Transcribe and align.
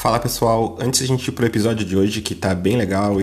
Fala 0.00 0.18
pessoal, 0.18 0.78
antes 0.80 1.02
a 1.02 1.06
gente 1.06 1.28
ir 1.28 1.32
pro 1.32 1.44
episódio 1.44 1.84
de 1.84 1.94
hoje, 1.94 2.22
que 2.22 2.34
tá 2.34 2.54
bem 2.54 2.74
legal, 2.74 3.18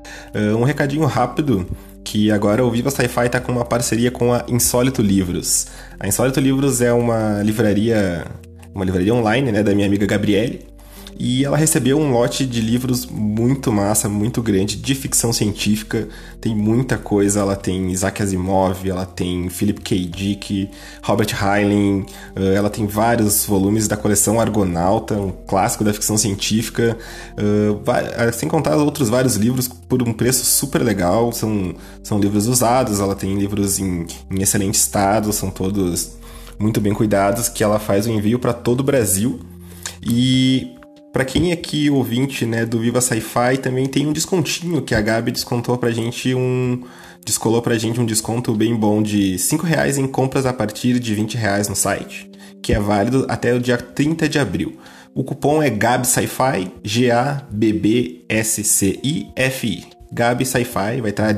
um 0.56 0.64
recadinho 0.64 1.08
rápido 1.08 1.66
que 2.04 2.30
agora 2.30 2.64
o 2.64 2.70
Viva 2.70 2.92
Sci-Fi 2.92 3.30
tá 3.30 3.42
com 3.42 3.52
uma 3.52 3.66
parceria 3.66 4.12
com 4.12 4.32
a 4.32 4.46
Insólito 4.48 5.02
Livros. 5.02 5.66
A 6.00 6.08
Insólito 6.08 6.40
Livros 6.40 6.80
é 6.80 6.94
uma 6.94 7.42
livraria, 7.42 8.28
uma 8.76 8.86
livraria 8.86 9.12
online, 9.12 9.52
né, 9.52 9.64
da 9.64 9.74
minha 9.74 9.88
amiga 9.88 10.06
Gabriele. 10.06 10.68
E 11.20 11.46
ela 11.46 11.58
recebeu 11.58 12.00
um 12.00 12.12
lote 12.12 12.46
de 12.46 12.62
livros 12.62 13.06
muito 13.06 13.72
massa, 13.72 14.10
muito 14.10 14.42
grande, 14.42 14.76
de 14.76 14.96
ficção 14.96 15.32
científica. 15.32 16.08
Tem 16.40 16.56
muita 16.56 16.98
coisa. 16.98 17.40
Ela 17.40 17.56
tem 17.56 17.92
Isaac 17.92 18.22
Asimov, 18.22 18.88
ela 18.88 19.06
tem 19.06 19.50
Philip 19.50 19.82
K. 19.82 20.06
Dick, 20.06 20.70
Robert 21.02 21.30
Heinlein. 21.34 22.06
Eh, 22.36 22.54
ela 22.56 22.70
tem 22.70 22.86
vários 22.86 23.46
volumes 23.46 23.88
da 23.88 23.98
coleção 23.98 24.40
Argonauta, 24.40 25.16
um 25.16 25.32
clássico 25.32 25.84
da 25.84 25.94
ficção 25.94 26.18
científica. 26.18 26.98
Eh, 27.38 28.32
sem 28.32 28.48
contar 28.48 28.76
outros 28.76 29.10
vários 29.10 29.36
livros 29.36 29.68
por 29.68 30.04
um 30.04 30.14
preço 30.14 30.46
super 30.46 30.84
legal. 30.84 31.32
São, 31.32 31.74
são 32.04 32.20
livros 32.20 32.48
usados, 32.48 33.00
ela 33.00 33.16
tem 33.16 33.38
livros 33.38 33.80
em, 33.80 34.06
em 34.30 34.42
excelente 34.42 34.76
estado, 34.76 35.34
são 35.34 35.50
todos 35.50 36.18
muito 36.60 36.82
bem 36.82 36.94
cuidados, 36.94 37.50
que 37.50 37.64
ela 37.64 37.80
faz 37.80 38.08
o 38.08 38.12
envio 38.12 38.40
para 38.40 38.54
todo 38.54 38.82
o 38.82 38.84
Brasil. 38.84 39.40
E 40.02 40.77
para 41.18 41.26
quem 41.26 41.50
é 41.50 41.54
aqui 41.54 41.90
ouvinte, 41.90 42.46
né, 42.46 42.64
do 42.64 42.80
Viva 42.80 43.02
Sci-Fi, 43.02 43.58
também 43.58 43.88
tem 43.88 44.06
um 44.06 44.14
descontinho 44.14 44.84
que 44.84 44.94
a 44.94 45.02
Gabi 45.02 45.32
descontou 45.32 45.76
pra 45.76 45.90
gente 45.90 46.36
um 46.36 46.84
descolou 47.26 47.60
pra 47.60 47.76
gente 47.76 48.00
um 48.00 48.06
desconto 48.06 48.54
bem 48.54 48.76
bom 48.76 49.02
de 49.02 49.36
5 49.40 49.66
reais 49.66 49.98
em 49.98 50.06
compras 50.06 50.46
a 50.46 50.54
partir 50.54 51.00
de 51.00 51.16
20 51.16 51.36
reais 51.36 51.68
no 51.68 51.76
site, 51.76 52.30
que 52.62 52.72
é 52.72 52.80
válido 52.80 53.26
até 53.30 53.52
o 53.52 53.60
dia 53.60 53.80
30 53.80 54.30
de 54.30 54.38
abril. 54.38 54.78
O 55.16 55.24
cupom 55.24 55.60
é 55.64 55.72
GAB 55.72 56.06
Sci-Fi, 56.06 56.72
G-A-B-B-S-C-I-F-I. 56.84 57.48
Gabi 60.12 60.46
Sci-Fi, 60.46 61.02
vai 61.02 61.10
estar 61.10 61.34
uh, 61.34 61.38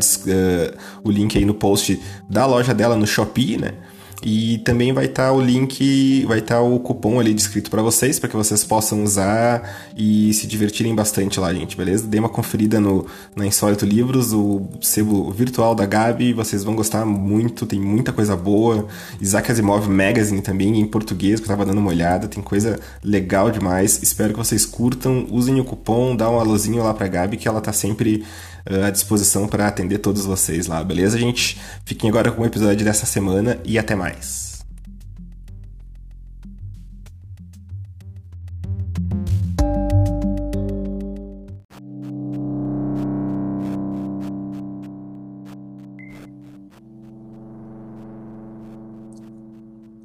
o 1.06 1.09
link 1.09 1.38
aí 1.38 1.45
no 1.45 1.54
post 1.54 1.98
da 2.30 2.45
loja 2.45 2.73
dela 2.73 2.98
no 2.98 3.08
Shopee, 3.08 3.56
né? 3.56 3.76
E 4.22 4.58
também 4.59 4.92
vai 4.92 5.06
estar 5.06 5.28
tá 5.28 5.31
o 5.31 5.39
link, 5.39 6.25
vai 6.25 6.39
estar 6.39 6.56
tá 6.56 6.62
o 6.62 6.80
cupom 6.80 7.20
ali 7.20 7.34
descrito 7.34 7.72
para 7.72 7.81
vocês, 7.81 8.20
para 8.20 8.28
que 8.28 8.36
vocês 8.36 8.64
possam 8.66 9.03
usar 9.03 9.89
e 9.95 10.34
se 10.34 10.45
divertirem 10.45 10.94
bastante 10.94 11.39
lá, 11.39 11.53
gente, 11.53 11.78
beleza? 11.78 12.06
Dê 12.06 12.20
uma 12.20 12.28
conferida 12.28 12.80
no, 12.81 13.06
na 13.34 13.45
Insólito 13.45 13.86
Livros, 13.86 14.34
o 14.34 14.67
sebo 14.81 15.31
virtual 15.31 15.73
da 15.73 15.86
Gabi, 15.86 16.34
vocês 16.34 16.64
vão 16.66 16.76
gostar 16.76 17.06
muito, 17.06 17.66
tem 17.66 17.80
muita 17.80 18.11
coisa 18.11 18.36
boa. 18.36 18.88
Isaac 19.22 19.52
Asimov 19.52 19.88
Magazine 19.88 20.42
também, 20.42 20.80
em 20.80 20.86
português, 20.86 21.39
que 21.39 21.45
eu 21.45 21.50
tava 21.50 21.66
dando 21.66 21.80
uma 21.80 21.89
olhada, 21.89 22.28
tem 22.28 22.44
coisa 22.44 22.78
legal 23.02 23.50
demais. 23.50 24.04
Espero 24.04 24.33
que 24.33 24.39
vocês 24.39 24.66
curtam, 24.66 25.28
usem 25.31 25.59
o 25.61 25.64
cupom, 25.64 26.14
dá 26.14 26.30
um 26.30 26.39
alôzinho 26.39 26.83
lá 26.83 26.94
pra 26.94 27.08
Gabi, 27.08 27.38
que 27.38 27.48
ela 27.48 27.61
tá 27.61 27.72
sempre 27.72 28.26
uh, 28.70 28.86
à 28.86 28.89
disposição 28.89 29.48
para 29.48 29.67
atender 29.67 29.98
todos 29.98 30.25
vocês 30.25 30.67
lá, 30.67 30.84
beleza, 30.84 31.17
gente? 31.17 31.59
Fiquem 31.84 32.09
agora 32.09 32.31
com 32.31 32.44
o 32.44 32.45
episódio 32.45 32.86
dessa 32.86 33.06
semana 33.06 33.59
e 33.66 33.78
até 33.78 33.95
mais. 33.95 34.50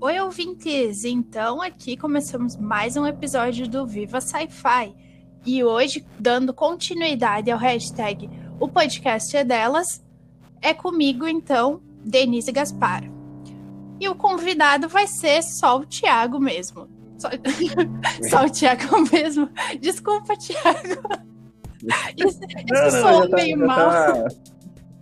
Oi, 0.00 0.20
ouvintes! 0.20 1.04
Então, 1.04 1.62
aqui 1.62 1.96
começamos 1.96 2.56
mais 2.56 2.96
um 2.96 3.06
episódio 3.06 3.66
do 3.66 3.86
Viva 3.86 4.20
Sci-Fi. 4.20 4.94
E 5.46 5.62
hoje, 5.62 6.04
dando 6.18 6.54
continuidade 6.54 7.50
ao 7.50 7.58
hashtag 7.58 8.28
o 8.60 8.68
podcast 8.68 9.36
é 9.36 9.44
delas. 9.44 10.02
É 10.60 10.72
comigo, 10.72 11.26
então, 11.26 11.80
Denise 12.04 12.52
Gaspar. 12.52 13.04
E 14.00 14.08
o 14.08 14.14
convidado 14.14 14.88
vai 14.88 15.06
ser 15.06 15.42
só 15.42 15.78
o 15.78 15.86
Thiago 15.86 16.40
mesmo. 16.40 16.88
Só, 17.18 17.28
só 18.28 18.44
o 18.46 18.50
Thiago 18.50 19.08
mesmo. 19.12 19.48
Desculpa, 19.80 20.36
Thiago. 20.36 21.24
Isso, 22.16 22.40
isso 22.40 23.28
tá, 23.28 23.36
meio 23.36 23.58
mal. 23.58 23.90
Tá... 23.90 24.28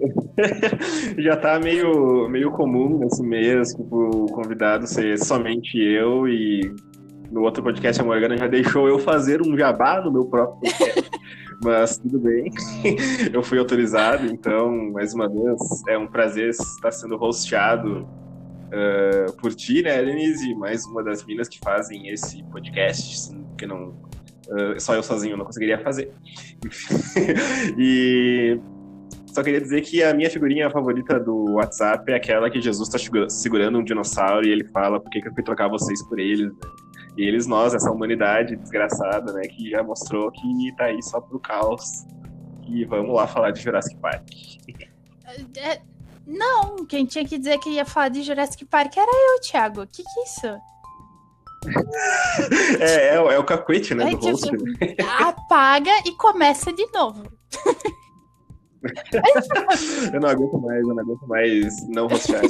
já 1.18 1.36
tá 1.36 1.60
meio, 1.60 2.28
meio 2.28 2.50
comum 2.50 2.98
nesse 2.98 3.22
mês 3.22 3.72
o 3.78 4.26
convidado 4.26 4.84
ser 4.86 5.16
somente 5.18 5.78
eu 5.78 6.26
e 6.26 6.74
no 7.30 7.42
outro 7.42 7.62
podcast 7.62 8.02
a 8.02 8.04
Morgana 8.04 8.36
já 8.36 8.48
deixou 8.48 8.88
eu 8.88 8.98
fazer 8.98 9.40
um 9.42 9.56
jabá 9.56 10.00
no 10.00 10.10
meu 10.10 10.24
próprio 10.24 10.60
podcast. 10.60 11.10
Mas 11.62 11.96
tudo 11.96 12.18
bem, 12.18 12.50
eu 13.32 13.42
fui 13.42 13.58
autorizado, 13.58 14.26
então, 14.26 14.90
mais 14.90 15.14
uma 15.14 15.28
vez, 15.28 15.60
é 15.88 15.96
um 15.96 16.08
prazer 16.08 16.50
estar 16.50 16.90
sendo 16.90 17.14
hosteado 17.22 18.00
uh, 18.00 19.32
por 19.40 19.54
ti, 19.54 19.80
né, 19.82 20.02
Denise? 20.02 20.54
Mais 20.56 20.84
uma 20.84 21.04
das 21.04 21.24
minas 21.24 21.48
que 21.48 21.60
fazem 21.60 22.08
esse 22.08 22.42
podcast, 22.44 23.32
que 23.56 23.64
não. 23.64 23.90
Uh, 24.48 24.78
só 24.78 24.94
eu 24.96 25.02
sozinho 25.04 25.36
não 25.36 25.44
conseguiria 25.44 25.78
fazer. 25.78 26.12
e 27.78 28.58
só 29.26 29.42
queria 29.42 29.60
dizer 29.60 29.82
que 29.82 30.02
a 30.02 30.12
minha 30.12 30.28
figurinha 30.28 30.68
favorita 30.68 31.18
do 31.18 31.52
WhatsApp 31.52 32.10
é 32.10 32.16
aquela 32.16 32.50
que 32.50 32.60
Jesus 32.60 32.88
está 32.92 33.28
segurando 33.30 33.78
um 33.78 33.84
dinossauro 33.84 34.46
e 34.46 34.50
ele 34.50 34.64
fala 34.64 35.00
por 35.00 35.08
que, 35.10 35.22
que 35.22 35.28
eu 35.28 35.32
fui 35.32 35.42
trocar 35.42 35.68
vocês 35.68 36.02
por 36.06 36.18
eles. 36.18 36.52
Né? 36.52 36.58
E 37.16 37.22
eles, 37.22 37.46
nós, 37.46 37.74
essa 37.74 37.90
humanidade 37.90 38.56
desgraçada, 38.56 39.32
né, 39.32 39.42
que 39.42 39.70
já 39.70 39.82
mostrou 39.82 40.30
que 40.30 40.76
tá 40.76 40.84
aí 40.84 41.02
só 41.02 41.20
pro 41.20 41.38
caos. 41.38 42.06
E 42.68 42.84
vamos 42.84 43.14
lá 43.14 43.26
falar 43.26 43.50
de 43.50 43.60
Jurassic 43.60 43.96
Park. 43.96 44.28
É, 45.56 45.80
não, 46.26 46.86
quem 46.86 47.04
tinha 47.04 47.24
que 47.24 47.38
dizer 47.38 47.58
que 47.58 47.70
ia 47.70 47.84
falar 47.84 48.08
de 48.08 48.22
Jurassic 48.22 48.64
Park 48.64 48.96
era 48.96 49.10
eu, 49.10 49.40
Thiago. 49.40 49.86
Que 49.86 50.02
que 50.02 50.20
é 50.20 50.24
isso? 50.24 50.46
é, 52.80 53.08
é, 53.08 53.14
é, 53.16 53.38
o 53.38 53.44
cacuete, 53.44 53.94
né, 53.94 54.04
é, 54.04 54.10
do 54.10 54.18
tipo, 54.18 54.30
host. 54.30 54.50
Apaga 55.20 55.92
e 56.06 56.12
começa 56.12 56.72
de 56.72 56.86
novo. 56.92 57.22
eu 60.12 60.20
não 60.20 60.28
aguento 60.28 60.60
mais, 60.60 60.80
eu 60.80 60.94
não 60.94 61.02
aguento 61.02 61.28
mais 61.28 61.88
não 61.88 62.08
rostear 62.08 62.42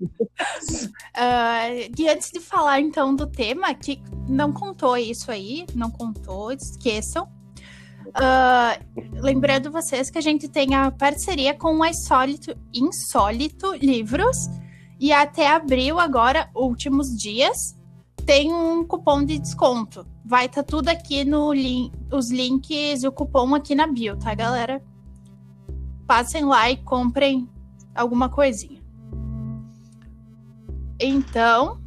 uh, 0.00 1.90
e 1.98 2.08
antes 2.08 2.30
de 2.30 2.40
falar 2.40 2.80
então 2.80 3.14
do 3.14 3.26
tema, 3.26 3.74
que 3.74 4.02
não 4.28 4.52
contou 4.52 4.96
isso 4.96 5.30
aí, 5.30 5.66
não 5.74 5.90
contou, 5.90 6.52
esqueçam. 6.52 7.28
Uh, 8.08 9.20
lembrando 9.20 9.70
vocês 9.70 10.10
que 10.10 10.18
a 10.18 10.22
gente 10.22 10.48
tem 10.48 10.74
a 10.74 10.90
parceria 10.90 11.54
com 11.54 11.78
o 11.78 11.84
Insólito, 11.84 12.56
Insólito 12.72 13.74
Livros 13.74 14.48
e 14.98 15.12
até 15.12 15.48
abril 15.48 15.98
agora, 15.98 16.50
últimos 16.54 17.08
dias, 17.16 17.76
tem 18.24 18.52
um 18.52 18.84
cupom 18.84 19.24
de 19.24 19.38
desconto. 19.38 20.06
Vai 20.24 20.46
estar 20.46 20.62
tá 20.62 20.66
tudo 20.66 20.88
aqui 20.88 21.24
no 21.24 21.52
link, 21.52 21.92
os 22.12 22.30
links, 22.30 23.04
o 23.04 23.12
cupom 23.12 23.54
aqui 23.54 23.74
na 23.74 23.86
bio, 23.86 24.18
tá, 24.18 24.34
galera? 24.34 24.82
Passem 26.06 26.44
lá 26.44 26.70
e 26.70 26.76
comprem 26.76 27.48
alguma 27.94 28.28
coisinha. 28.28 28.77
Então, 31.00 31.78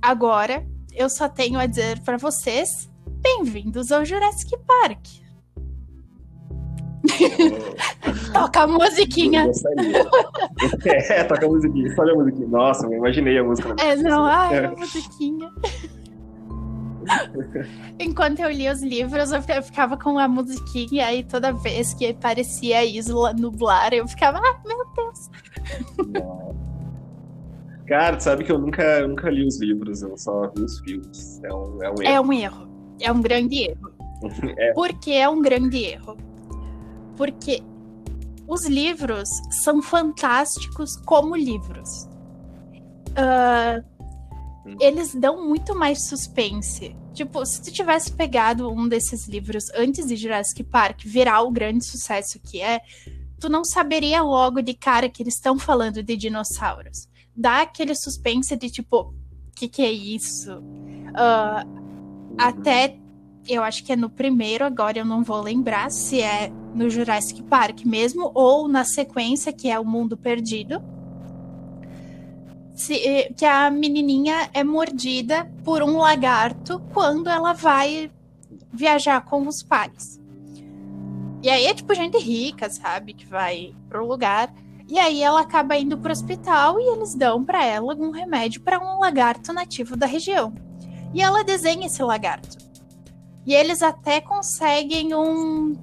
agora 0.00 0.66
eu 0.92 1.08
só 1.08 1.26
tenho 1.26 1.58
a 1.58 1.64
dizer 1.64 2.00
para 2.00 2.18
vocês: 2.18 2.68
bem-vindos 3.22 3.90
ao 3.90 4.04
Jurassic 4.04 4.54
Park. 4.66 5.06
Oh. 7.08 8.32
toca 8.32 8.62
a 8.62 8.66
musiquinha. 8.66 9.50
é, 10.84 11.24
toca 11.24 11.46
a 11.46 11.48
musiquinha. 11.48 11.94
Só 11.94 12.02
a 12.02 12.14
musiquinha. 12.14 12.48
Nossa, 12.48 12.86
eu 12.86 12.92
imaginei 12.92 13.38
a 13.38 13.44
música. 13.44 13.74
É, 13.78 13.96
não, 13.96 14.24
ai, 14.26 14.54
é. 14.54 14.66
a 14.66 14.70
musiquinha. 14.72 15.50
Enquanto 17.98 18.40
eu 18.40 18.50
lia 18.50 18.72
os 18.72 18.82
livros, 18.82 19.30
eu 19.32 19.40
ficava 19.62 19.96
com 19.96 20.18
a 20.18 20.28
musiquinha 20.28 21.10
e 21.14 21.24
toda 21.24 21.52
vez 21.52 21.94
que 21.94 22.12
parecia 22.12 22.80
a 22.80 22.84
isla 22.84 23.32
nublar, 23.32 23.94
eu 23.94 24.06
ficava, 24.06 24.38
ah, 24.38 24.60
meu 24.66 24.84
Deus. 24.94 25.30
Nossa. 26.22 26.65
Cara, 27.86 28.18
sabe 28.18 28.42
que 28.42 28.50
eu 28.50 28.58
nunca, 28.58 28.82
eu 28.82 29.08
nunca 29.08 29.30
li 29.30 29.46
os 29.46 29.60
livros, 29.60 30.02
eu 30.02 30.16
só 30.16 30.50
vi 30.54 30.62
os 30.62 30.80
filmes. 30.80 31.40
É 31.44 31.52
um, 31.52 31.82
é 31.82 31.90
um 31.90 32.02
erro. 32.02 32.02
É 32.02 32.20
um 32.20 32.32
erro. 32.32 32.68
É 33.00 33.12
um 33.12 33.20
grande 33.20 33.62
erro. 33.62 33.92
é. 34.58 34.72
Por 34.72 34.92
que 34.94 35.12
é 35.12 35.28
um 35.28 35.40
grande 35.40 35.84
erro? 35.84 36.16
Porque 37.16 37.62
os 38.48 38.66
livros 38.66 39.28
são 39.62 39.80
fantásticos 39.80 40.96
como 40.96 41.36
livros. 41.36 42.08
Uh, 43.12 43.84
hum. 44.66 44.76
Eles 44.80 45.14
dão 45.14 45.46
muito 45.46 45.74
mais 45.76 46.08
suspense. 46.08 46.96
Tipo, 47.14 47.46
se 47.46 47.62
tu 47.62 47.72
tivesse 47.72 48.12
pegado 48.12 48.68
um 48.68 48.88
desses 48.88 49.28
livros 49.28 49.70
antes 49.74 50.06
de 50.08 50.16
Jurassic 50.16 50.64
Park 50.64 51.04
virar 51.04 51.42
o 51.42 51.52
grande 51.52 51.84
sucesso 51.84 52.40
que 52.40 52.60
é, 52.60 52.80
tu 53.38 53.48
não 53.48 53.64
saberia 53.64 54.22
logo 54.22 54.60
de 54.60 54.74
cara 54.74 55.08
que 55.08 55.22
eles 55.22 55.34
estão 55.34 55.56
falando 55.56 56.02
de 56.02 56.16
dinossauros 56.16 57.08
dá 57.36 57.62
aquele 57.62 57.94
suspense 57.94 58.56
de 58.56 58.70
tipo, 58.70 59.14
o 59.48 59.52
que, 59.54 59.68
que 59.68 59.82
é 59.82 59.92
isso? 59.92 60.58
Uh, 60.58 62.34
até 62.38 62.98
eu 63.48 63.62
acho 63.62 63.84
que 63.84 63.92
é 63.92 63.96
no 63.96 64.10
primeiro, 64.10 64.64
agora 64.64 64.98
eu 64.98 65.04
não 65.04 65.22
vou 65.22 65.40
lembrar 65.40 65.90
se 65.90 66.20
é 66.20 66.50
no 66.74 66.90
Jurassic 66.90 67.42
Park 67.44 67.84
mesmo 67.84 68.30
ou 68.34 68.68
na 68.68 68.84
sequência 68.84 69.52
que 69.52 69.70
é 69.70 69.78
o 69.78 69.84
Mundo 69.84 70.16
Perdido. 70.16 70.82
Se, 72.74 72.94
eh, 72.94 73.32
que 73.34 73.44
a 73.44 73.70
menininha 73.70 74.50
é 74.52 74.62
mordida 74.62 75.50
por 75.64 75.82
um 75.82 75.96
lagarto 75.96 76.80
quando 76.92 77.28
ela 77.28 77.54
vai 77.54 78.10
viajar 78.70 79.22
com 79.22 79.46
os 79.46 79.62
pais. 79.62 80.20
E 81.42 81.48
aí 81.48 81.66
é 81.66 81.72
tipo 81.72 81.94
gente 81.94 82.18
rica, 82.18 82.68
sabe, 82.68 83.14
que 83.14 83.24
vai 83.24 83.74
pro 83.88 84.06
lugar. 84.06 84.52
E 84.88 84.98
aí 84.98 85.22
ela 85.22 85.40
acaba 85.40 85.76
indo 85.76 85.98
pro 85.98 86.12
hospital 86.12 86.78
e 86.78 86.92
eles 86.92 87.14
dão 87.14 87.44
para 87.44 87.64
ela 87.64 87.92
algum 87.92 88.10
remédio 88.10 88.60
para 88.60 88.78
um 88.78 89.00
lagarto 89.00 89.52
nativo 89.52 89.96
da 89.96 90.06
região. 90.06 90.54
E 91.12 91.20
ela 91.20 91.42
desenha 91.42 91.86
esse 91.86 92.02
lagarto. 92.02 92.58
E 93.44 93.54
eles 93.54 93.82
até 93.82 94.20
conseguem 94.20 95.14
um 95.14 95.74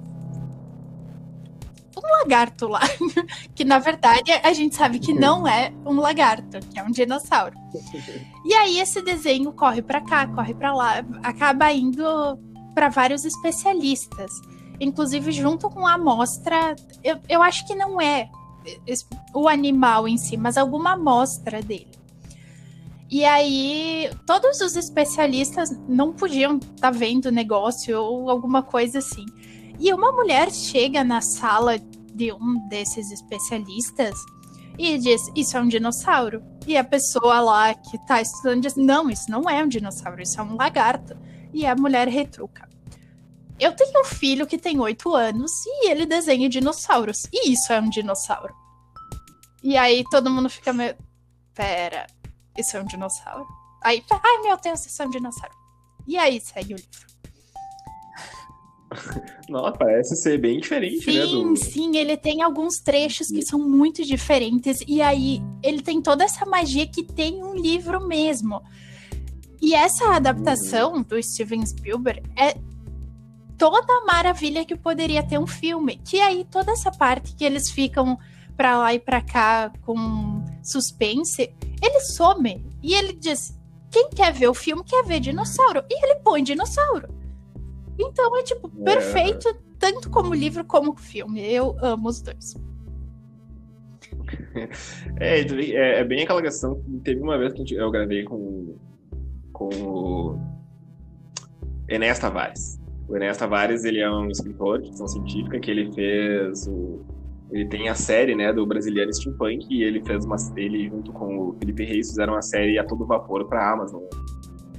um 1.96 2.18
lagarto 2.20 2.68
lá, 2.68 2.80
que 3.54 3.64
na 3.64 3.78
verdade 3.78 4.30
a 4.42 4.52
gente 4.52 4.74
sabe 4.74 4.98
que 4.98 5.14
não 5.14 5.46
é 5.46 5.72
um 5.86 5.94
lagarto, 5.94 6.60
que 6.70 6.78
é 6.78 6.82
um 6.82 6.90
dinossauro. 6.90 7.56
E 8.44 8.52
aí 8.52 8.78
esse 8.78 9.00
desenho 9.00 9.52
corre 9.52 9.80
para 9.80 10.00
cá, 10.00 10.26
corre 10.26 10.54
para 10.54 10.74
lá, 10.74 11.04
acaba 11.22 11.72
indo 11.72 12.04
para 12.74 12.88
vários 12.88 13.24
especialistas, 13.24 14.32
inclusive 14.80 15.32
junto 15.32 15.70
com 15.70 15.86
a 15.86 15.94
amostra, 15.94 16.74
eu, 17.02 17.18
eu 17.28 17.42
acho 17.42 17.66
que 17.66 17.74
não 17.74 18.00
é 18.00 18.28
o 19.34 19.48
animal 19.48 20.08
em 20.08 20.16
si, 20.16 20.36
mas 20.36 20.56
alguma 20.56 20.92
amostra 20.92 21.62
dele. 21.62 21.90
E 23.10 23.24
aí, 23.24 24.10
todos 24.26 24.60
os 24.60 24.76
especialistas 24.76 25.70
não 25.88 26.12
podiam 26.12 26.56
estar 26.56 26.74
tá 26.80 26.90
vendo 26.90 27.26
o 27.26 27.30
negócio 27.30 28.00
ou 28.00 28.30
alguma 28.30 28.62
coisa 28.62 28.98
assim. 28.98 29.26
E 29.78 29.92
uma 29.92 30.10
mulher 30.10 30.50
chega 30.50 31.04
na 31.04 31.20
sala 31.20 31.78
de 32.14 32.32
um 32.32 32.66
desses 32.68 33.10
especialistas 33.10 34.14
e 34.78 34.98
diz: 34.98 35.30
Isso 35.36 35.56
é 35.56 35.60
um 35.60 35.68
dinossauro. 35.68 36.42
E 36.66 36.76
a 36.76 36.84
pessoa 36.84 37.40
lá 37.40 37.74
que 37.74 37.96
está 37.96 38.20
estudando 38.20 38.62
diz: 38.62 38.76
Não, 38.76 39.10
isso 39.10 39.30
não 39.30 39.48
é 39.48 39.62
um 39.62 39.68
dinossauro, 39.68 40.22
isso 40.22 40.40
é 40.40 40.42
um 40.42 40.56
lagarto. 40.56 41.16
E 41.52 41.66
a 41.66 41.76
mulher 41.76 42.08
retruca. 42.08 42.68
Eu 43.58 43.72
tenho 43.74 44.00
um 44.00 44.04
filho 44.04 44.46
que 44.46 44.58
tem 44.58 44.80
oito 44.80 45.14
anos 45.14 45.50
e 45.66 45.90
ele 45.90 46.06
desenha 46.06 46.48
dinossauros. 46.48 47.18
E 47.32 47.52
isso 47.52 47.72
é 47.72 47.80
um 47.80 47.88
dinossauro. 47.88 48.54
E 49.62 49.76
aí 49.76 50.04
todo 50.10 50.30
mundo 50.30 50.50
fica 50.50 50.72
meio. 50.72 50.94
Pera, 51.54 52.06
isso 52.58 52.76
é 52.76 52.80
um 52.80 52.84
dinossauro? 52.84 53.46
Aí, 53.82 54.02
ai 54.10 54.42
meu 54.42 54.56
Deus, 54.56 54.84
isso 54.86 55.02
é 55.02 55.06
um 55.06 55.10
dinossauro. 55.10 55.54
E 56.06 56.16
aí 56.18 56.40
segue 56.40 56.74
o 56.74 56.76
livro. 56.76 57.14
Nossa, 59.48 59.76
parece 59.76 60.16
ser 60.16 60.38
bem 60.38 60.60
diferente, 60.60 61.04
sim, 61.04 61.18
né? 61.18 61.26
Sim, 61.26 61.48
do... 61.48 61.56
sim, 61.56 61.96
ele 61.96 62.16
tem 62.16 62.42
alguns 62.42 62.76
trechos 62.76 63.28
que 63.28 63.42
são 63.42 63.58
muito 63.58 64.04
diferentes. 64.04 64.78
E 64.86 65.00
aí, 65.00 65.42
ele 65.62 65.82
tem 65.82 66.00
toda 66.00 66.24
essa 66.24 66.44
magia 66.44 66.86
que 66.86 67.02
tem 67.02 67.42
um 67.42 67.54
livro 67.54 68.06
mesmo. 68.06 68.62
E 69.60 69.74
essa 69.74 70.14
adaptação 70.14 71.02
do 71.02 71.20
Steven 71.22 71.64
Spielberg 71.64 72.22
é 72.36 72.54
toda 73.58 73.92
a 73.92 74.04
maravilha 74.04 74.64
que 74.64 74.76
poderia 74.76 75.22
ter 75.22 75.38
um 75.38 75.46
filme. 75.46 76.00
Que 76.04 76.20
aí, 76.20 76.44
toda 76.44 76.72
essa 76.72 76.90
parte 76.90 77.34
que 77.34 77.44
eles 77.44 77.70
ficam 77.70 78.18
pra 78.56 78.78
lá 78.78 78.94
e 78.94 78.98
pra 78.98 79.20
cá 79.20 79.72
com 79.82 80.44
suspense, 80.62 81.54
ele 81.82 82.00
some. 82.00 82.64
E 82.82 82.94
ele 82.94 83.12
diz: 83.12 83.58
quem 83.90 84.10
quer 84.10 84.32
ver 84.32 84.48
o 84.48 84.54
filme 84.54 84.82
quer 84.84 85.04
ver 85.04 85.20
dinossauro. 85.20 85.84
E 85.88 86.04
ele 86.04 86.20
põe 86.20 86.42
dinossauro. 86.42 87.08
Então 87.98 88.36
é 88.36 88.42
tipo 88.42 88.70
é. 88.80 88.84
perfeito, 88.84 89.54
tanto 89.78 90.10
como 90.10 90.34
livro 90.34 90.64
como 90.64 90.96
filme. 90.96 91.40
Eu 91.40 91.76
amo 91.80 92.08
os 92.08 92.20
dois. 92.20 92.54
É, 95.20 95.40
é, 95.40 96.00
é, 96.00 96.04
bem 96.04 96.22
aquela 96.22 96.40
questão 96.40 96.80
que 96.80 97.00
teve 97.00 97.20
uma 97.20 97.36
vez 97.36 97.52
que 97.52 97.74
eu 97.74 97.90
gravei 97.90 98.22
com, 98.22 98.76
com 99.52 99.68
o 99.68 100.38
Enéas 101.88 102.18
Tavares. 102.20 102.80
O 103.08 103.16
Enéas 103.16 103.36
Tavares, 103.36 103.84
ele 103.84 104.00
é 104.00 104.10
um 104.10 104.28
escritor 104.28 104.80
de 104.80 104.88
ficção 104.88 105.06
científica 105.06 105.58
que 105.58 105.70
ele 105.70 105.92
fez 105.92 106.66
o... 106.66 107.04
Ele 107.50 107.68
tem 107.68 107.88
a 107.88 107.94
série, 107.94 108.34
né, 108.34 108.52
do 108.52 108.66
Brasiliano 108.66 109.12
Steampunk 109.12 109.66
e 109.70 109.82
ele 109.82 110.02
fez 110.04 110.24
uma... 110.24 110.36
Ele, 110.56 110.88
junto 110.88 111.12
com 111.12 111.50
o 111.50 111.56
Felipe 111.58 111.84
Reis, 111.84 112.08
fizeram 112.08 112.32
uma 112.32 112.42
série 112.42 112.78
a 112.78 112.84
todo 112.84 113.06
vapor 113.06 113.46
para 113.46 113.72
Amazon. 113.72 114.02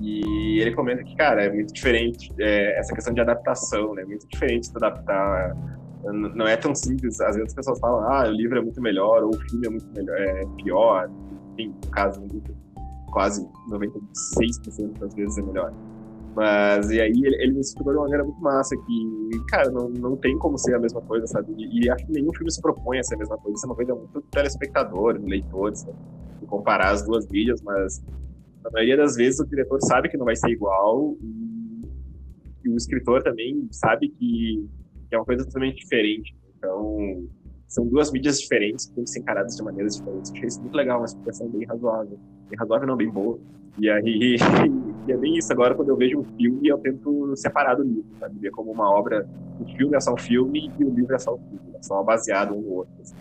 E 0.02 0.60
ele 0.60 0.74
comenta 0.74 1.04
que, 1.04 1.16
cara, 1.16 1.44
é 1.44 1.54
muito 1.54 1.74
diferente 1.74 2.34
é, 2.40 2.78
essa 2.80 2.94
questão 2.94 3.14
de 3.14 3.22
adaptação, 3.22 3.94
né? 3.94 4.04
Muito 4.04 4.28
diferente 4.28 4.68
se 4.68 4.74
adaptar. 4.76 5.56
Não 6.04 6.46
é 6.46 6.58
tão 6.58 6.76
simples. 6.76 7.20
Às 7.22 7.36
vezes 7.36 7.52
as 7.52 7.56
pessoas 7.56 7.80
falam, 7.80 8.02
ah, 8.12 8.28
o 8.28 8.32
livro 8.32 8.58
é 8.58 8.62
muito 8.62 8.82
melhor, 8.82 9.24
ou 9.24 9.30
o 9.30 9.40
filme 9.40 9.68
é 9.68 9.70
muito 9.70 9.88
melhor, 9.96 10.18
é 10.18 10.44
pior. 10.62 11.10
Enfim, 11.54 11.74
no 11.84 11.92
caso, 11.92 12.28
quase 13.12 13.48
96% 13.72 15.00
das 15.00 15.14
vezes 15.16 15.38
é 15.38 15.42
melhor. 15.42 15.74
Mas, 16.36 16.90
e 16.90 17.00
aí, 17.00 17.12
ele, 17.12 17.36
ele 17.42 17.54
me 17.54 17.62
explicou 17.62 17.94
de 17.94 17.98
uma 17.98 18.04
maneira 18.04 18.26
muito 18.26 18.42
massa 18.42 18.76
que, 18.76 19.30
cara, 19.48 19.72
não, 19.72 19.88
não 19.88 20.18
tem 20.18 20.38
como 20.38 20.58
ser 20.58 20.76
a 20.76 20.80
mesma 20.80 21.02
coisa, 21.02 21.26
sabe? 21.28 21.54
E, 21.58 21.86
e 21.86 21.90
acho 21.90 22.06
que 22.06 22.12
nenhum 22.12 22.34
filme 22.34 22.52
se 22.52 22.62
propõe 22.62 23.00
a 23.00 23.04
ser 23.04 23.16
a 23.16 23.20
mesma 23.20 23.38
coisa. 23.38 23.56
Isso 23.56 23.66
é 23.66 23.70
uma 23.70 23.76
coisa 23.76 23.96
muito 23.96 24.12
do 24.12 24.22
telespectador, 24.24 25.18
do 25.18 25.26
leitor, 25.26 25.74
sabe? 25.74 25.96
De 26.42 26.46
comparar 26.46 26.92
as 26.92 27.06
duas 27.06 27.26
mídias, 27.30 27.62
mas 27.62 28.04
na 28.62 28.70
maioria 28.70 28.98
das 28.98 29.16
vezes 29.16 29.40
o 29.40 29.46
diretor 29.46 29.80
sabe 29.82 30.10
que 30.10 30.18
não 30.18 30.26
vai 30.26 30.36
ser 30.36 30.50
igual 30.50 31.16
e, 31.22 31.82
e 32.66 32.70
o 32.70 32.76
escritor 32.76 33.24
também 33.24 33.68
sabe 33.72 34.10
que, 34.10 34.68
que, 35.08 35.16
é 35.16 35.18
uma 35.18 35.26
coisa 35.26 35.46
totalmente 35.46 35.78
diferente. 35.78 36.36
Então, 36.58 37.30
são 37.68 37.86
duas 37.88 38.12
mídias 38.12 38.40
diferentes 38.40 38.86
que 38.86 38.94
têm 38.94 39.04
que 39.04 39.10
ser 39.10 39.20
encaradas 39.20 39.56
de 39.56 39.64
maneiras 39.64 39.98
diferentes. 39.98 40.32
Achei 40.32 40.48
isso 40.48 40.62
muito 40.62 40.76
legal, 40.76 41.00
uma 41.00 41.06
explicação 41.06 41.48
bem 41.50 41.66
razoável. 41.66 42.20
Bem 42.50 42.60
razoável, 42.60 42.88
não, 42.88 42.96
bem 42.96 43.10
boa. 43.10 43.40
E 43.78 43.90
aí, 43.90 44.38
e 45.08 45.12
é 45.12 45.18
bem 45.18 45.38
isso. 45.38 45.52
Agora, 45.52 45.76
quando 45.76 45.90
eu 45.90 45.98
vejo 45.98 46.20
um 46.20 46.24
filme, 46.24 46.68
eu 46.68 46.78
tento 46.78 47.36
separar 47.36 47.76
do 47.76 47.84
livro, 47.84 48.06
sabe? 48.20 48.40
Ver 48.40 48.52
como 48.52 48.72
uma 48.72 48.90
obra. 48.90 49.28
O 49.60 49.66
filme 49.76 49.96
é 49.96 50.00
só 50.00 50.14
um 50.14 50.18
filme 50.18 50.72
e 50.80 50.84
o 50.84 50.90
livro 50.90 51.16
é 51.16 51.20
só 51.20 51.36
um 51.36 51.38
filme. 51.38 51.76
É 51.76 51.82
só 51.82 52.02
baseado 52.04 52.54
um 52.54 52.62
no 52.62 52.74
outro. 52.74 52.94
Assim. 53.02 53.16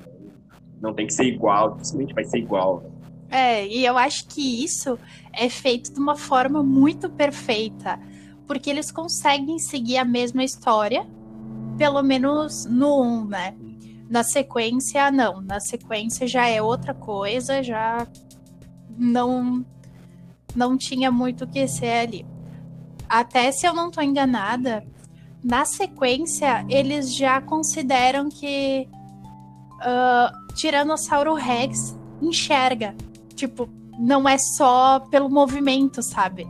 Não 0.80 0.92
tem 0.92 1.06
que 1.06 1.14
ser 1.14 1.24
igual, 1.24 1.72
dificilmente 1.72 2.14
vai 2.14 2.24
ser 2.24 2.38
igual. 2.38 2.82
Né? 2.82 2.90
É, 3.30 3.66
e 3.66 3.84
eu 3.84 3.96
acho 3.96 4.28
que 4.28 4.62
isso 4.62 4.98
é 5.32 5.48
feito 5.48 5.92
de 5.92 5.98
uma 5.98 6.14
forma 6.14 6.62
muito 6.62 7.08
perfeita, 7.08 7.98
porque 8.46 8.70
eles 8.70 8.92
conseguem 8.92 9.58
seguir 9.58 9.96
a 9.96 10.04
mesma 10.04 10.44
história, 10.44 11.06
pelo 11.76 12.02
menos 12.02 12.66
no 12.66 13.02
1, 13.02 13.06
um, 13.06 13.24
né? 13.24 13.54
Na 14.08 14.22
sequência, 14.22 15.10
não. 15.10 15.40
Na 15.40 15.60
sequência 15.60 16.26
já 16.26 16.46
é 16.46 16.60
outra 16.60 16.94
coisa, 16.94 17.62
já 17.62 18.06
não 18.96 19.64
não 20.54 20.76
tinha 20.76 21.10
muito 21.10 21.44
o 21.44 21.48
que 21.48 21.66
ser 21.66 22.06
ali. 22.06 22.26
Até 23.08 23.50
se 23.50 23.66
eu 23.66 23.74
não 23.74 23.88
estou 23.88 24.04
enganada, 24.04 24.86
na 25.42 25.64
sequência 25.64 26.64
eles 26.68 27.14
já 27.14 27.40
consideram 27.40 28.28
que 28.28 28.88
uh, 29.80 30.54
Tiranossauro 30.54 31.34
Rex 31.34 31.96
enxerga 32.22 32.94
Tipo, 33.34 33.68
não 33.98 34.28
é 34.28 34.38
só 34.38 35.00
pelo 35.00 35.28
movimento, 35.28 36.02
sabe? 36.02 36.46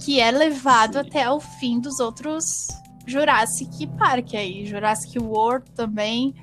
Que 0.00 0.20
é 0.20 0.30
levado 0.30 0.94
Sim. 0.94 0.98
até 1.00 1.30
o 1.30 1.40
fim 1.40 1.80
dos 1.80 2.00
outros 2.00 2.66
Jurassic 3.06 3.86
Park 3.98 4.34
aí, 4.34 4.64
Jurassic 4.66 5.18
World 5.18 5.70
também. 5.72 6.34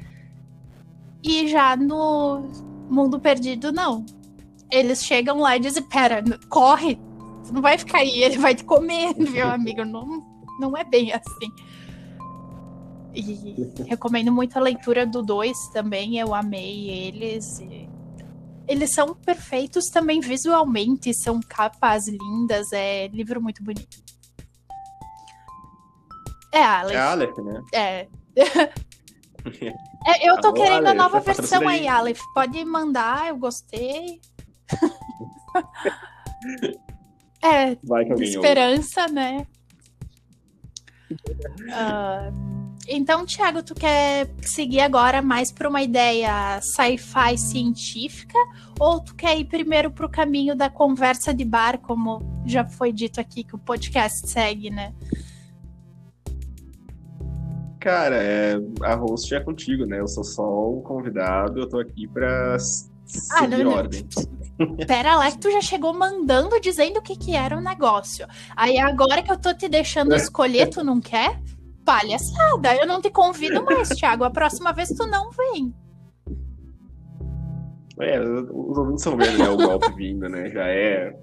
E 1.24 1.48
já 1.48 1.76
no 1.76 2.44
Mundo 2.90 3.20
Perdido, 3.20 3.72
não. 3.72 4.06
Eles 4.72 5.04
chegam 5.04 5.40
lá 5.40 5.56
e 5.58 5.60
dizem: 5.60 5.84
Pera, 5.84 6.24
corre, 6.50 6.96
tu 7.46 7.54
não 7.54 7.62
vai 7.62 7.78
ficar 7.78 8.00
aí, 8.00 8.24
ele 8.24 8.38
vai 8.38 8.56
te 8.56 8.64
comer, 8.64 9.14
meu 9.18 9.50
amigo. 9.50 9.84
Não, 9.86 10.26
não 10.60 10.78
é 10.78 10.84
bem 10.84 11.12
assim. 11.12 11.52
E 13.14 13.84
recomendo 13.88 14.32
muito 14.32 14.58
a 14.58 14.62
leitura 14.62 15.06
do 15.06 15.22
2 15.22 15.58
também, 15.74 16.18
eu 16.18 16.34
amei 16.34 16.90
eles. 16.90 17.62
Eles 18.68 18.94
são 18.94 19.14
perfeitos 19.14 19.88
também 19.88 20.22
visualmente, 20.22 21.14
são 21.14 21.42
capas 21.42 22.08
lindas, 22.08 22.72
é 22.72 23.08
livro 23.08 23.42
muito 23.42 23.62
bonito. 23.62 24.02
É 26.52 26.64
Aleph. 26.64 26.96
É 26.96 27.00
Aleph, 27.00 27.38
né? 27.38 27.62
É. 27.74 28.08
é 30.08 30.30
eu 30.30 30.40
tô 30.42 30.54
querendo 30.54 30.88
Aleph, 30.88 30.92
a 30.92 30.94
nova 30.94 31.20
versão 31.20 31.68
aí, 31.68 31.88
Aleph. 31.88 32.22
Pode 32.34 32.64
mandar, 32.66 33.30
eu 33.30 33.38
gostei. 33.38 34.20
é, 37.44 37.78
esperança, 38.22 39.02
ouve. 39.02 39.14
né? 39.14 39.48
Uh, 41.12 42.52
Então, 42.88 43.26
Thiago, 43.26 43.64
tu 43.64 43.76
quer 43.76 44.30
seguir 44.42 44.82
agora 44.82 45.22
mais 45.22 45.52
para 45.52 45.70
uma 45.70 45.82
ideia 45.82 46.60
sci-fi 46.62 47.38
científica 47.38 48.38
ou 48.80 49.00
tu 49.00 49.16
quer 49.16 49.38
ir 49.38 49.46
primeiro 49.46 49.92
para 49.92 50.06
o 50.06 50.10
caminho 50.10 50.56
da 50.56 50.70
conversa 50.70 51.34
de 51.34 51.46
bar, 51.46 51.78
como 51.78 52.22
já 52.46 52.66
foi 52.66 52.92
dito 52.92 53.22
aqui 53.22 53.44
que 53.44 53.56
o 53.56 53.60
podcast 53.60 54.28
segue, 54.28 54.70
né? 54.70 54.94
Cara, 57.82 58.16
é, 58.16 58.54
a 58.84 58.94
host 58.94 59.34
é 59.34 59.40
contigo, 59.40 59.88
né? 59.88 60.00
Eu 60.00 60.08
sou 60.08 60.24
só 60.24 60.44
o 60.44 60.84
convidado, 60.84 61.60
eu 61.60 61.68
tô 61.68 61.80
aqui 61.80 62.08
pra 62.08 62.56
ah, 63.32 63.48
não, 63.48 63.58
não. 63.58 63.72
ordem. 63.72 64.08
Pera 64.88 65.16
lá 65.16 65.32
que 65.32 65.40
tu 65.40 65.52
já 65.52 65.62
chegou 65.62 65.92
mandando, 65.92 66.60
dizendo 66.62 66.98
o 66.98 67.02
que, 67.02 67.18
que 67.18 67.36
era 67.36 67.58
o 67.58 67.62
negócio. 67.62 68.28
Aí 68.56 68.78
agora 68.78 69.24
que 69.24 69.32
eu 69.32 69.38
tô 69.38 69.52
te 69.52 69.68
deixando 69.68 70.16
escolher, 70.16 70.68
tu 70.68 70.84
não 70.84 71.02
quer? 71.02 71.42
Palhaçada, 71.84 72.76
eu 72.76 72.86
não 72.86 73.02
te 73.02 73.10
convido 73.10 73.66
mais, 73.66 73.90
Thiago. 73.98 74.26
A 74.26 74.30
próxima 74.30 74.72
vez 74.72 74.90
tu 74.90 75.08
não 75.08 75.32
vem. 75.32 75.74
É, 78.00 78.20
os 78.22 78.78
ouvintes 78.78 79.04
são 79.04 79.18
vendo, 79.18 79.40
né? 79.40 79.50
O 79.50 79.58
golpe 79.58 79.92
vindo, 79.96 80.30
né? 80.30 80.52
Já 80.52 80.68
é. 80.68 81.16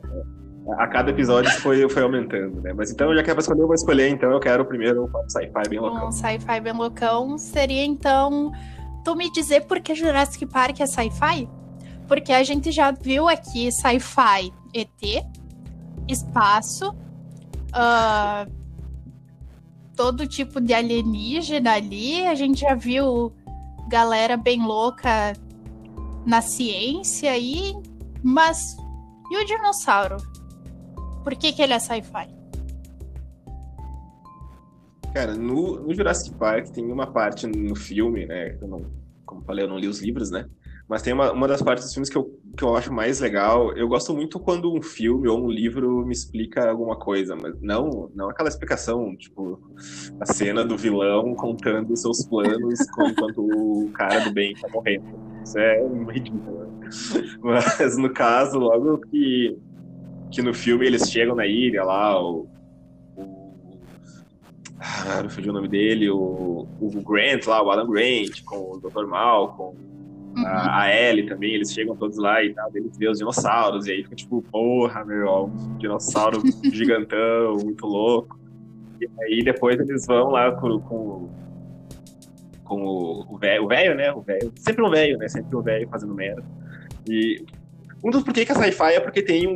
A 0.76 0.86
cada 0.86 1.10
episódio 1.10 1.50
foi, 1.60 1.88
foi 1.88 2.02
aumentando, 2.02 2.60
né? 2.60 2.72
Mas 2.74 2.90
então, 2.90 3.14
já 3.14 3.22
que 3.22 3.30
é 3.30 3.34
pra 3.34 3.40
escolher, 3.40 3.62
eu 3.62 3.66
vou 3.66 3.74
escolher, 3.74 4.08
então 4.08 4.30
eu 4.30 4.40
quero 4.40 4.64
primeiro 4.64 5.04
um 5.04 5.30
sci-fi 5.30 5.68
bem 5.68 5.78
loucão. 5.78 6.08
Um 6.08 6.12
sci-fi 6.12 6.60
bem 6.60 6.72
loucão 6.72 7.38
seria 7.38 7.84
então. 7.84 8.52
Tu 9.04 9.16
me 9.16 9.30
dizer 9.32 9.62
por 9.62 9.80
que 9.80 9.94
Jurassic 9.94 10.44
Park 10.46 10.80
é 10.80 10.86
sci-fi? 10.86 11.48
Porque 12.06 12.32
a 12.32 12.42
gente 12.42 12.70
já 12.70 12.90
viu 12.90 13.28
aqui 13.28 13.70
sci-fi 13.72 14.52
ET, 14.74 15.24
espaço, 16.06 16.90
uh, 16.90 18.50
todo 19.96 20.26
tipo 20.26 20.60
de 20.60 20.74
alienígena 20.74 21.74
ali. 21.74 22.26
A 22.26 22.34
gente 22.34 22.60
já 22.60 22.74
viu 22.74 23.32
galera 23.88 24.36
bem 24.36 24.62
louca 24.62 25.32
na 26.26 26.42
ciência 26.42 27.30
aí, 27.30 27.74
mas 28.22 28.76
e 29.30 29.36
o 29.36 29.44
dinossauro? 29.46 30.16
Por 31.28 31.36
que, 31.36 31.52
que 31.52 31.60
ele 31.60 31.74
é 31.74 31.78
sci-fi? 31.78 32.26
Cara, 35.12 35.34
no, 35.34 35.78
no 35.78 35.94
Jurassic 35.94 36.34
Park 36.38 36.68
tem 36.68 36.90
uma 36.90 37.06
parte 37.06 37.46
no 37.46 37.76
filme, 37.76 38.24
né? 38.24 38.56
Eu 38.58 38.66
não, 38.66 38.86
como 39.26 39.42
falei, 39.42 39.62
eu 39.62 39.68
não 39.68 39.78
li 39.78 39.88
os 39.88 40.00
livros, 40.00 40.30
né? 40.30 40.46
Mas 40.88 41.02
tem 41.02 41.12
uma, 41.12 41.30
uma 41.30 41.46
das 41.46 41.60
partes 41.60 41.84
dos 41.84 41.92
filmes 41.92 42.08
que 42.08 42.16
eu, 42.16 42.34
que 42.56 42.64
eu 42.64 42.74
acho 42.74 42.90
mais 42.90 43.20
legal. 43.20 43.76
Eu 43.76 43.86
gosto 43.88 44.14
muito 44.14 44.40
quando 44.40 44.74
um 44.74 44.80
filme 44.80 45.28
ou 45.28 45.44
um 45.44 45.50
livro 45.50 46.02
me 46.06 46.14
explica 46.14 46.70
alguma 46.70 46.98
coisa, 46.98 47.36
mas 47.36 47.60
não, 47.60 48.10
não 48.14 48.30
aquela 48.30 48.48
explicação, 48.48 49.14
tipo, 49.14 49.60
a 50.18 50.24
cena 50.24 50.64
do 50.64 50.78
vilão 50.78 51.34
contando 51.34 51.94
seus 51.94 52.24
planos 52.24 52.80
enquanto 53.06 53.42
o 53.42 53.90
cara 53.92 54.20
do 54.20 54.32
bem 54.32 54.54
tá 54.54 54.66
morrendo. 54.72 55.04
Isso 55.44 55.58
é 55.58 55.86
ridículo. 56.10 56.58
Né? 56.58 56.78
Mas 57.42 57.98
no 57.98 58.12
caso, 58.12 58.58
logo 58.58 58.98
que, 58.98 59.56
que 60.30 60.42
no 60.42 60.54
filme 60.54 60.86
eles 60.86 61.10
chegam 61.10 61.34
na 61.34 61.46
ilha 61.46 61.84
lá, 61.84 62.20
o, 62.20 62.48
o 63.16 63.78
ah, 64.78 65.22
não 65.22 65.30
fugiu 65.30 65.50
o 65.50 65.54
nome 65.54 65.68
dele, 65.68 66.08
o, 66.10 66.66
o 66.80 67.02
Grant 67.02 67.46
lá, 67.46 67.62
o 67.62 67.70
Alan 67.70 67.88
Grant, 67.88 68.42
com 68.44 68.74
o 68.74 68.80
Dr. 68.80 69.06
Malcolm, 69.06 69.76
Uhum. 70.38 70.46
A, 70.46 70.82
a 70.82 70.94
Ellie 70.94 71.26
também, 71.26 71.54
eles 71.54 71.72
chegam 71.72 71.96
todos 71.96 72.16
lá 72.16 72.42
e 72.42 72.54
tal, 72.54 72.70
eles 72.74 72.96
vê 72.96 73.08
os 73.08 73.18
dinossauros, 73.18 73.86
e 73.86 73.92
aí 73.92 74.02
fica 74.02 74.14
tipo, 74.14 74.42
porra, 74.42 75.04
meu, 75.04 75.46
um 75.46 75.78
dinossauro 75.78 76.40
gigantão, 76.72 77.56
muito 77.56 77.86
louco. 77.86 78.38
E 79.00 79.08
aí 79.22 79.42
depois 79.42 79.78
eles 79.78 80.06
vão 80.06 80.30
lá 80.30 80.52
com, 80.52 80.80
com, 80.80 81.28
com 82.64 83.26
o 83.28 83.38
velho, 83.38 83.64
o 83.64 83.68
velho, 83.68 83.94
né? 83.94 84.12
O 84.12 84.20
velho, 84.20 84.52
sempre 84.56 84.84
um 84.84 84.90
velho, 84.90 85.18
né? 85.18 85.28
Sempre 85.28 85.56
um 85.56 85.62
velho 85.62 85.88
fazendo 85.88 86.14
merda. 86.14 86.44
E 87.08 87.44
um 88.02 88.10
dos 88.10 88.22
porquê 88.22 88.44
que 88.44 88.52
a 88.52 88.54
sci-fi 88.54 88.94
é 88.94 89.00
porque 89.00 89.22
tem 89.22 89.48
um, 89.48 89.52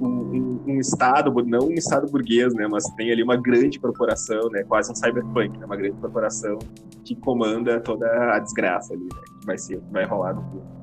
um, 0.00 0.62
um, 0.66 0.80
estado, 0.80 1.32
não 1.44 1.68
um 1.68 1.74
estado 1.74 2.10
burguês, 2.10 2.54
né, 2.54 2.66
mas 2.66 2.84
tem 2.96 3.12
ali 3.12 3.22
uma 3.22 3.36
grande 3.36 3.78
corporação, 3.78 4.48
né, 4.50 4.64
quase 4.64 4.90
um 4.90 4.94
cyberpunk, 4.94 5.58
né, 5.58 5.66
uma 5.66 5.76
grande 5.76 5.96
corporação 5.96 6.58
que 7.04 7.14
comanda 7.14 7.80
toda 7.80 8.06
a 8.34 8.38
desgraça 8.38 8.94
ali, 8.94 9.04
né, 9.04 9.20
que 9.40 9.46
vai 9.46 9.58
ser, 9.58 9.80
vai 9.90 10.04
rolar 10.04 10.34
no 10.34 10.42
filme. 10.50 10.78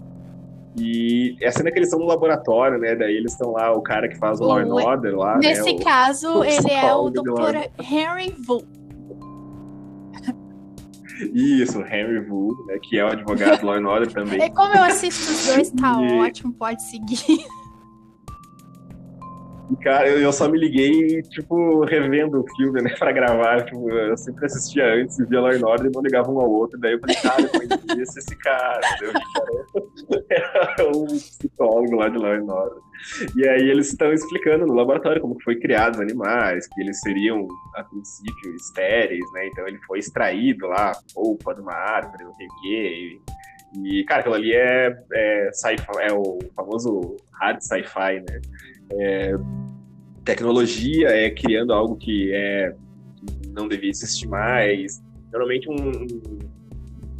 E 0.77 1.38
a 1.44 1.51
cena 1.51 1.72
que 1.72 1.80
eles 1.80 1.88
estão 1.88 2.00
no 2.00 2.06
laboratório, 2.06 2.77
né? 2.77 2.96
Daí 2.96 3.15
eles 3.15 3.32
estão 3.32 3.51
lá, 3.54 3.72
o 3.72 3.82
cara 3.82 4.10
que 4.10 4.18
faz 4.18 4.42
o, 4.42 4.44
o 4.44 4.48
Law 4.48 4.58
and 4.58 4.74
Order 4.74 5.15
lá. 5.15 5.38
Nesse 5.38 5.74
né, 5.74 5.82
caso, 5.82 6.39
o, 6.39 6.44
ele 6.44 6.70
é 6.70 6.94
o 6.94 7.10
Dr. 7.10 7.70
Henry 7.80 8.36
Vu. 8.46 8.62
Isso, 11.34 11.81
Henry 11.81 12.19
Wu, 12.29 12.65
né, 12.67 12.77
que 12.81 12.98
é 12.98 13.05
o 13.05 13.07
advogado 13.07 13.60
do 13.60 13.65
Law 13.65 13.75
and 13.75 13.88
Order 13.88 14.12
também. 14.12 14.41
É 14.41 14.50
como 14.50 14.74
eu 14.75 14.84
assisto 14.84 15.31
os 15.31 15.48
dois, 15.48 15.72
tá 15.72 16.01
e... 16.01 16.19
ótimo, 16.19 16.53
pode 16.53 16.84
seguir. 16.84 17.19
Cara, 19.81 20.07
eu, 20.10 20.31
só 20.31 20.48
me 20.48 20.60
liguei, 20.60 21.22
tipo, 21.24 21.84
revendo 21.86 22.41
o 22.41 22.55
filme, 22.55 22.81
né, 22.81 22.93
pra 23.00 23.12
gravar. 23.12 23.63
Tipo, 23.65 23.89
eu 23.89 24.17
sempre 24.17 24.45
assistia 24.45 24.86
antes, 24.93 25.17
via 25.27 25.41
Law 25.41 25.51
and 25.51 25.65
Order 25.65 25.88
e 25.88 25.93
não 25.93 26.01
ligava 26.01 26.31
um 26.31 26.39
ao 26.39 26.50
outro. 26.50 26.79
Daí 26.79 26.93
eu 26.93 27.00
falei, 27.00 27.15
cara, 27.15 27.41
eu 27.41 27.79
conheço 27.79 28.19
esse 28.19 28.36
cara. 28.38 28.81
Era 30.29 30.88
um 30.95 31.05
psicólogo 31.05 31.95
lá 31.95 32.10
de 32.10 32.17
Law 32.17 32.34
and 32.34 32.45
Order. 32.45 32.86
E 33.36 33.48
aí 33.48 33.69
eles 33.69 33.89
estão 33.89 34.12
explicando 34.12 34.65
no 34.65 34.74
laboratório 34.74 35.22
como 35.22 35.41
foi 35.43 35.55
criados 35.60 35.98
os 35.98 36.03
animais, 36.03 36.67
que 36.67 36.81
eles 36.81 37.00
seriam, 37.01 37.48
a 37.75 37.84
princípio, 37.84 38.55
estéreis, 38.55 39.31
né? 39.34 39.48
Então 39.48 39.67
ele 39.67 39.79
foi 39.86 40.00
extraído 40.00 40.67
lá, 40.67 40.91
polpa 41.13 41.53
de 41.53 41.62
uma 41.62 41.74
árvore, 41.74 42.24
não 42.24 42.34
sei 42.34 42.48
o 42.48 42.62
quê. 42.62 43.19
E, 43.75 44.00
e 44.00 44.05
cara, 44.05 44.22
aquilo 44.22 44.36
ali 44.36 44.53
é, 44.53 44.98
é, 45.13 45.50
é 46.01 46.13
o 46.13 46.39
famoso 46.55 47.17
hard 47.39 47.62
sci-fi, 47.62 48.24
né? 48.29 48.41
É, 48.92 49.36
tecnologia 50.24 51.10
é 51.10 51.30
criando 51.30 51.74
algo 51.74 51.96
que 51.96 52.32
é 52.34 52.75
não 53.50 53.68
devia 53.68 53.89
existir 53.89 54.27
mais. 54.27 55.01
Normalmente 55.32 55.70
um, 55.70 55.75
um 55.75 56.39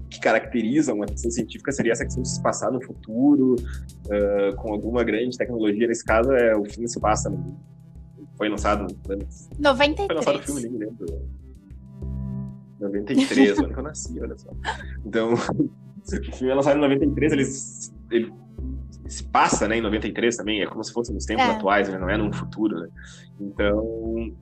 que 0.10 0.20
caracteriza 0.20 0.94
uma 0.94 1.08
ficção 1.08 1.30
científica 1.32 1.72
seria 1.72 1.92
essa 1.92 2.06
questão 2.06 2.24
de 2.24 2.30
se 2.30 2.42
passar 2.42 2.72
no 2.72 2.82
futuro, 2.82 3.56
uh, 3.56 4.56
com 4.58 4.72
alguma 4.72 5.04
grande 5.04 5.38
tecnologia. 5.38 5.88
Nesse 5.88 6.04
caso, 6.04 6.32
é, 6.32 6.56
o 6.56 6.66
filme 6.66 6.88
se 6.88 7.00
passa 7.00 7.30
no, 7.30 7.58
Foi 8.38 8.50
lançado 8.50 8.82
no 8.82 9.14
ano. 9.14 9.28
93. 9.60 10.08
Foi 10.08 10.16
lançado 10.16 10.40
o 10.40 10.44
filme, 10.44 10.62
nem 10.62 10.72
me 10.72 10.78
lembro. 10.80 11.06
93, 12.80 13.60
ano 13.60 13.74
que 13.74 13.80
eu 13.80 13.84
nasci, 13.84 14.20
olha 14.20 14.38
só. 14.38 14.52
Então, 15.06 15.34
o 15.34 16.36
filme 16.36 16.52
é 16.52 16.56
lançado 16.56 16.78
em 16.78 16.82
93, 16.82 17.32
ele, 17.32 17.46
ele 18.12 18.34
se 19.08 19.24
passa 19.24 19.68
né, 19.68 19.78
em 19.78 19.82
93 19.82 20.36
também, 20.36 20.62
é 20.62 20.66
como 20.66 20.84
se 20.84 20.92
fosse 20.92 21.14
nos 21.14 21.26
tempos 21.26 21.46
é. 21.46 21.52
atuais, 21.52 21.90
né, 21.90 21.98
não 21.98 22.10
é 22.10 22.18
num 22.18 22.34
futuro, 22.34 22.80
né? 22.80 22.90
Então, 23.40 24.34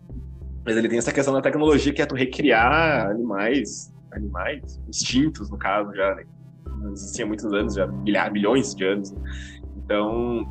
mas 0.65 0.77
ele 0.77 0.88
tem 0.88 0.98
essa 0.98 1.12
questão 1.12 1.34
da 1.34 1.41
tecnologia 1.41 1.93
que 1.93 2.01
é 2.01 2.05
tu 2.05 2.15
recriar 2.15 3.10
animais 3.10 3.93
animais, 4.15 4.79
instintos, 4.88 5.50
no 5.50 5.58
caso, 5.58 5.93
já, 5.93 6.15
né? 6.15 6.24
Não 6.77 6.91
existia 6.91 7.25
há 7.25 7.27
muitos 7.27 7.46
anos, 7.53 7.75
já 7.75 7.88
milhões 8.32 8.75
de 8.75 8.86
anos. 8.86 9.12
Né? 9.12 9.22
Então, 9.77 10.46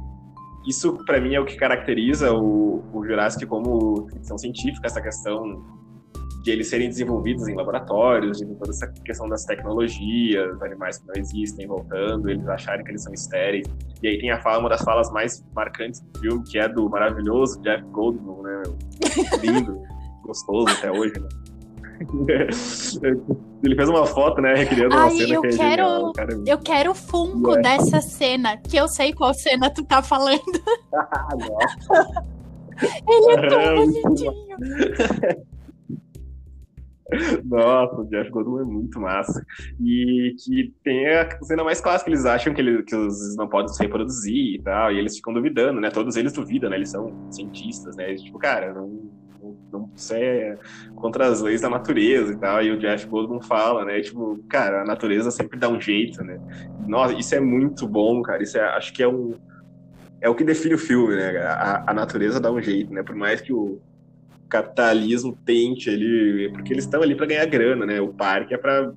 isso 0.66 1.04
para 1.04 1.20
mim 1.20 1.34
é 1.34 1.40
o 1.40 1.44
que 1.44 1.56
caracteriza 1.56 2.32
o, 2.32 2.84
o 2.92 3.04
Jurassic 3.04 3.46
como 3.46 4.08
ficção 4.08 4.38
científica, 4.38 4.86
essa 4.86 5.00
questão 5.00 5.64
de 6.42 6.50
eles 6.50 6.68
serem 6.68 6.88
desenvolvidos 6.88 7.46
em 7.46 7.54
laboratórios, 7.54 8.38
de 8.38 8.46
toda 8.46 8.70
essa 8.70 8.88
questão 9.04 9.28
das 9.28 9.44
tecnologias, 9.44 10.60
animais 10.60 10.98
que 10.98 11.06
não 11.06 11.14
existem 11.16 11.66
voltando, 11.66 12.28
eles 12.28 12.46
acharem 12.48 12.84
que 12.84 12.90
eles 12.90 13.02
são 13.02 13.12
estéreis. 13.12 13.64
E 14.02 14.08
aí 14.08 14.18
tem 14.18 14.30
a 14.32 14.40
fala, 14.40 14.58
uma 14.58 14.68
das 14.68 14.82
falas 14.82 15.10
mais 15.12 15.44
marcantes 15.54 16.00
do 16.00 16.18
filme, 16.18 16.42
que 16.44 16.58
é 16.58 16.68
do 16.68 16.90
maravilhoso 16.90 17.60
Jeff 17.62 17.84
Goldblum, 17.84 18.42
né? 18.42 18.62
Lindo, 19.40 19.80
gostoso 20.24 20.66
até 20.68 20.90
hoje, 20.90 21.14
né? 21.14 21.28
Ele 23.62 23.76
fez 23.76 23.88
uma 23.88 24.04
foto, 24.04 24.40
né, 24.40 24.54
recriando 24.54 24.96
uma 24.96 25.04
Ai, 25.04 25.10
cena 25.10 25.34
eu 25.34 25.40
que 25.40 25.46
é 25.46 25.50
quero, 25.50 25.84
genial, 25.84 26.12
cara. 26.12 26.42
Eu 26.44 26.58
quero 26.58 26.90
o 26.90 26.94
funko 26.96 27.56
é. 27.56 27.62
dessa 27.62 28.00
cena, 28.00 28.56
que 28.56 28.76
eu 28.76 28.88
sei 28.88 29.12
qual 29.12 29.32
cena 29.32 29.70
tu 29.70 29.84
tá 29.84 30.02
falando. 30.02 30.42
Ele 33.06 33.32
é 33.32 33.48
tão 33.48 33.76
bonitinho. 33.76 34.32
Nossa, 37.44 38.00
o 38.00 38.04
Jeff 38.08 38.30
Goldblum 38.30 38.60
é 38.60 38.64
muito 38.64 39.00
massa. 39.00 39.44
E 39.80 40.34
que 40.44 40.72
tem 40.82 41.08
a 41.08 41.28
cena 41.42 41.64
mais 41.64 41.80
clássica, 41.80 42.10
eles 42.10 42.24
acham 42.24 42.54
que, 42.54 42.60
ele, 42.60 42.82
que 42.82 42.94
os 42.94 43.36
não 43.36 43.48
podem 43.48 43.68
se 43.68 43.82
reproduzir 43.82 44.56
e 44.56 44.62
tal, 44.62 44.92
e 44.92 44.98
eles 44.98 45.16
ficam 45.16 45.32
duvidando, 45.32 45.80
né? 45.80 45.90
Todos 45.90 46.16
eles 46.16 46.32
duvidam, 46.32 46.70
né? 46.70 46.76
Eles 46.76 46.90
são 46.90 47.12
cientistas, 47.30 47.96
né? 47.96 48.14
Tipo, 48.14 48.38
cara, 48.38 48.72
não, 48.72 49.10
não, 49.72 49.90
isso 49.94 50.14
é 50.14 50.56
contra 50.94 51.26
as 51.26 51.40
leis 51.40 51.60
da 51.60 51.68
natureza 51.68 52.32
e 52.32 52.36
tal. 52.36 52.62
E 52.62 52.70
o 52.70 52.78
Jeff 52.78 53.06
Goldblum 53.06 53.42
fala, 53.42 53.84
né? 53.84 54.00
Tipo, 54.00 54.38
cara, 54.48 54.82
a 54.82 54.84
natureza 54.84 55.30
sempre 55.30 55.58
dá 55.58 55.68
um 55.68 55.80
jeito, 55.80 56.22
né? 56.22 56.38
Nossa, 56.86 57.14
isso 57.14 57.34
é 57.34 57.40
muito 57.40 57.86
bom, 57.86 58.22
cara. 58.22 58.42
Isso 58.42 58.58
é, 58.58 58.62
acho 58.62 58.92
que 58.92 59.02
é 59.02 59.08
um 59.08 59.34
é 60.22 60.28
o 60.28 60.36
que 60.36 60.44
define 60.44 60.74
o 60.74 60.78
filme, 60.78 61.16
né? 61.16 61.36
A, 61.38 61.90
a 61.90 61.92
natureza 61.92 62.38
dá 62.38 62.50
um 62.50 62.62
jeito, 62.62 62.92
né? 62.94 63.02
Por 63.02 63.16
mais 63.16 63.40
que 63.40 63.52
o 63.52 63.80
capitalismo 64.52 65.34
tente 65.46 65.88
ele, 65.88 66.50
porque 66.50 66.74
eles 66.74 66.84
estão 66.84 67.02
ali 67.02 67.14
para 67.14 67.24
ganhar 67.24 67.46
grana, 67.46 67.86
né? 67.86 68.02
O 68.02 68.08
parque 68.08 68.52
é 68.52 68.58
para 68.58 68.92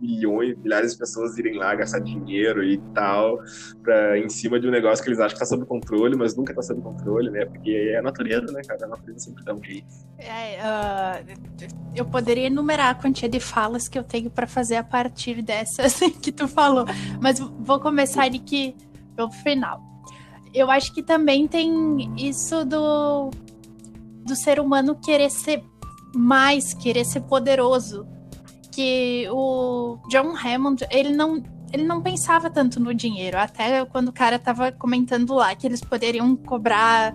milhões, 0.00 0.58
milhares 0.58 0.92
de 0.92 0.98
pessoas 0.98 1.38
irem 1.38 1.56
lá 1.56 1.72
gastar 1.76 2.00
dinheiro 2.00 2.64
e 2.64 2.78
tal, 2.92 3.38
pra, 3.80 4.18
em 4.18 4.28
cima 4.28 4.58
de 4.58 4.66
um 4.66 4.70
negócio 4.72 5.02
que 5.04 5.08
eles 5.08 5.20
acham 5.20 5.34
que 5.34 5.38
tá 5.38 5.46
sob 5.46 5.64
controle, 5.66 6.16
mas 6.16 6.36
nunca 6.36 6.52
tá 6.52 6.62
sob 6.62 6.80
controle, 6.82 7.30
né? 7.30 7.44
Porque 7.44 7.70
é 7.70 7.98
a 7.98 8.02
natureza, 8.02 8.52
né, 8.52 8.60
cara? 8.66 8.84
A 8.84 8.88
natureza 8.88 9.20
sempre 9.20 9.44
dá 9.44 9.54
um 9.54 9.62
jeito. 9.62 9.86
É, 10.18 10.58
uh, 10.58 11.64
eu 11.94 12.04
poderia 12.04 12.48
enumerar 12.48 12.90
a 12.90 12.94
quantia 12.96 13.28
de 13.28 13.38
falas 13.38 13.86
que 13.86 13.96
eu 13.96 14.02
tenho 14.02 14.30
para 14.30 14.48
fazer 14.48 14.76
a 14.76 14.84
partir 14.84 15.42
dessas 15.42 16.00
que 16.20 16.32
tu 16.32 16.48
falou, 16.48 16.84
mas 17.20 17.38
vou 17.38 17.78
começar 17.78 18.24
aqui 18.24 18.74
pelo 19.14 19.30
final. 19.30 19.80
Eu 20.52 20.70
acho 20.70 20.92
que 20.92 21.02
também 21.02 21.46
tem 21.46 22.12
isso 22.16 22.64
do, 22.64 23.30
do 24.24 24.36
ser 24.36 24.60
humano 24.60 24.94
querer 24.96 25.30
ser 25.30 25.64
mais, 26.14 26.74
querer 26.74 27.04
ser 27.04 27.20
poderoso 27.22 28.06
que 28.72 29.28
o 29.30 29.98
John 30.08 30.34
Hammond, 30.34 30.84
ele 30.90 31.14
não, 31.14 31.42
ele 31.72 31.84
não 31.84 32.02
pensava 32.02 32.50
tanto 32.50 32.80
no 32.80 32.94
dinheiro. 32.94 33.38
Até 33.38 33.84
quando 33.84 34.08
o 34.08 34.12
cara 34.12 34.38
tava 34.38 34.72
comentando 34.72 35.34
lá 35.34 35.54
que 35.54 35.66
eles 35.66 35.80
poderiam 35.80 36.34
cobrar 36.34 37.14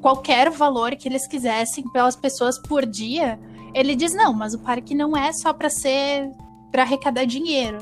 qualquer 0.00 0.50
valor 0.50 0.94
que 0.96 1.08
eles 1.08 1.26
quisessem 1.26 1.84
pelas 1.90 2.14
pessoas 2.14 2.58
por 2.58 2.86
dia, 2.86 3.38
ele 3.74 3.96
diz: 3.96 4.14
não, 4.14 4.32
mas 4.32 4.54
o 4.54 4.60
parque 4.60 4.94
não 4.94 5.16
é 5.16 5.32
só 5.32 5.52
para 5.52 5.68
ser. 5.68 6.30
para 6.70 6.82
arrecadar 6.82 7.24
dinheiro. 7.24 7.78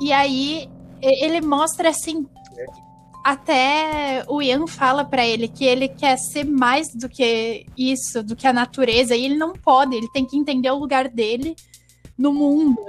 E 0.00 0.12
aí 0.12 0.70
ele 1.02 1.40
mostra 1.40 1.90
assim. 1.90 2.26
Até 3.24 4.24
o 4.28 4.42
Ian 4.42 4.66
fala 4.66 5.04
para 5.04 5.24
ele 5.24 5.46
que 5.46 5.64
ele 5.64 5.88
quer 5.88 6.16
ser 6.16 6.44
mais 6.44 6.92
do 6.92 7.08
que 7.08 7.66
isso, 7.76 8.22
do 8.22 8.34
que 8.34 8.46
a 8.46 8.52
natureza, 8.52 9.14
e 9.14 9.24
ele 9.24 9.36
não 9.36 9.52
pode, 9.52 9.94
ele 9.94 10.10
tem 10.12 10.26
que 10.26 10.36
entender 10.36 10.70
o 10.70 10.78
lugar 10.78 11.08
dele 11.08 11.54
no 12.18 12.32
mundo. 12.32 12.82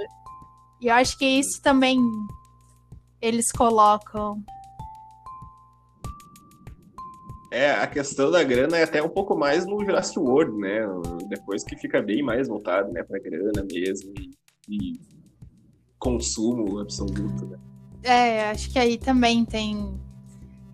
E 0.80 0.88
eu 0.88 0.94
acho 0.94 1.16
que 1.16 1.24
isso 1.24 1.62
também 1.62 1.98
eles 3.22 3.50
colocam. 3.52 4.42
É, 7.50 7.70
a 7.70 7.86
questão 7.86 8.32
da 8.32 8.42
grana 8.42 8.76
é 8.78 8.82
até 8.82 9.00
um 9.00 9.08
pouco 9.08 9.36
mais 9.36 9.64
no 9.64 9.78
Jurassic 9.84 10.18
World, 10.18 10.58
né? 10.58 10.80
Depois 11.28 11.62
que 11.62 11.76
fica 11.76 12.02
bem 12.02 12.20
mais 12.20 12.48
voltado, 12.48 12.92
né, 12.92 13.04
pra 13.04 13.20
grana 13.20 13.64
mesmo 13.72 14.12
e, 14.68 14.98
consumo 15.96 16.80
absoluto, 16.80 17.46
né? 17.46 17.58
É, 18.02 18.50
acho 18.50 18.70
que 18.72 18.78
aí 18.78 18.98
também 18.98 19.44
tem. 19.44 19.98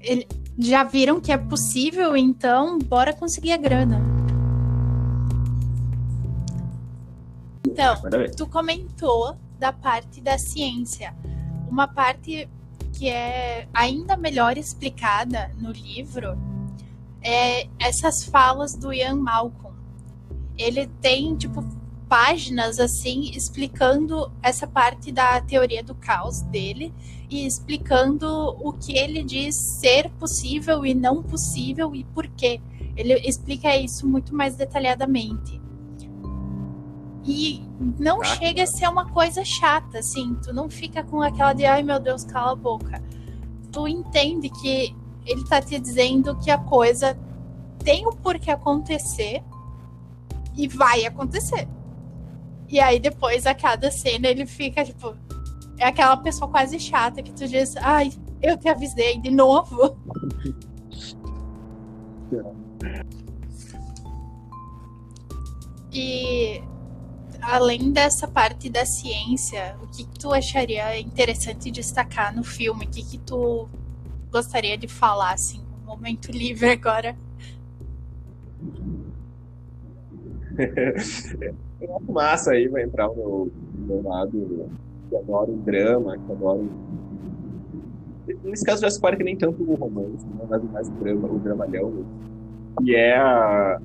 Ele... 0.00 0.26
Já 0.58 0.84
viram 0.84 1.20
que 1.20 1.32
é 1.32 1.38
possível, 1.38 2.14
então 2.14 2.78
bora 2.78 3.14
conseguir 3.14 3.52
a 3.52 3.56
grana. 3.56 3.98
Então, 7.66 7.96
tu 8.36 8.46
comentou 8.46 9.36
da 9.58 9.72
parte 9.72 10.20
da 10.20 10.36
ciência. 10.36 11.14
Uma 11.70 11.88
parte 11.88 12.46
que 12.92 13.08
é 13.08 13.68
ainda 13.72 14.16
melhor 14.16 14.58
explicada 14.58 15.50
no 15.56 15.72
livro 15.72 16.36
é 17.22 17.66
essas 17.78 18.24
falas 18.24 18.74
do 18.74 18.92
Ian 18.92 19.16
Malcolm. 19.16 19.74
Ele 20.58 20.86
tem, 21.00 21.36
tipo, 21.36 21.64
páginas 22.10 22.80
assim 22.80 23.30
explicando 23.36 24.32
essa 24.42 24.66
parte 24.66 25.12
da 25.12 25.40
teoria 25.40 25.80
do 25.80 25.94
caos 25.94 26.42
dele 26.42 26.92
e 27.30 27.46
explicando 27.46 28.26
o 28.58 28.72
que 28.72 28.98
ele 28.98 29.22
diz 29.22 29.54
ser 29.78 30.10
possível 30.18 30.84
e 30.84 30.92
não 30.92 31.22
possível 31.22 31.94
e 31.94 32.02
por 32.02 32.26
quê. 32.26 32.60
Ele 32.96 33.14
explica 33.20 33.76
isso 33.76 34.08
muito 34.08 34.34
mais 34.34 34.56
detalhadamente. 34.56 35.62
E 37.24 37.62
não 37.96 38.24
chega 38.24 38.64
a 38.64 38.66
ser 38.66 38.88
uma 38.88 39.08
coisa 39.08 39.44
chata, 39.44 40.00
assim. 40.00 40.34
Tu 40.42 40.52
não 40.52 40.68
fica 40.68 41.04
com 41.04 41.22
aquela 41.22 41.52
de, 41.52 41.64
ai 41.64 41.84
meu 41.84 42.00
Deus, 42.00 42.24
cala 42.24 42.52
a 42.52 42.56
boca. 42.56 43.00
Tu 43.70 43.86
entende 43.86 44.50
que 44.50 44.96
ele 45.24 45.44
tá 45.44 45.62
te 45.62 45.78
dizendo 45.78 46.36
que 46.40 46.50
a 46.50 46.58
coisa 46.58 47.16
tem 47.84 48.04
o 48.04 48.10
porquê 48.10 48.50
acontecer 48.50 49.44
e 50.56 50.66
vai 50.66 51.06
acontecer. 51.06 51.68
E 52.70 52.78
aí 52.78 53.00
depois 53.00 53.46
a 53.46 53.54
cada 53.54 53.90
cena 53.90 54.28
ele 54.28 54.46
fica 54.46 54.84
tipo. 54.84 55.16
É 55.78 55.86
aquela 55.86 56.16
pessoa 56.16 56.50
quase 56.50 56.78
chata 56.78 57.22
que 57.22 57.32
tu 57.32 57.48
diz, 57.48 57.74
ai, 57.78 58.12
eu 58.42 58.56
te 58.56 58.68
avisei 58.68 59.18
de 59.18 59.30
novo. 59.30 59.98
E 65.92 66.62
além 67.42 67.90
dessa 67.90 68.28
parte 68.28 68.70
da 68.70 68.86
ciência, 68.86 69.76
o 69.82 69.88
que, 69.88 70.04
que 70.04 70.18
tu 70.20 70.32
acharia 70.32 71.00
interessante 71.00 71.68
destacar 71.70 72.32
no 72.34 72.44
filme? 72.44 72.84
O 72.84 72.88
que, 72.88 73.02
que 73.02 73.18
tu 73.18 73.68
gostaria 74.30 74.78
de 74.78 74.86
falar, 74.86 75.32
assim, 75.32 75.60
um 75.82 75.86
momento 75.86 76.30
livre 76.30 76.70
agora? 76.70 77.16
é 81.80 81.86
uma 81.86 82.00
massa 82.12 82.52
aí, 82.52 82.68
vai 82.68 82.82
entrar 82.82 83.08
o 83.10 83.50
meu, 83.78 84.02
lado 84.02 84.68
que 85.08 85.16
adoro 85.16 85.52
drama, 85.64 86.16
que 86.18 86.32
adoro. 86.32 86.68
Nesse 88.44 88.64
caso, 88.64 88.82
já 88.82 88.90
se 88.90 89.00
que 89.00 89.24
nem 89.24 89.36
tanto 89.36 89.62
o 89.62 89.74
romance, 89.74 90.24
né? 90.26 90.46
mas 90.48 90.62
mais 90.70 90.88
o 90.88 90.92
drama, 90.92 91.28
o 91.28 91.38
dramalhão. 91.38 92.04
E 92.82 92.94
é 92.94 93.16
a, 93.16 93.80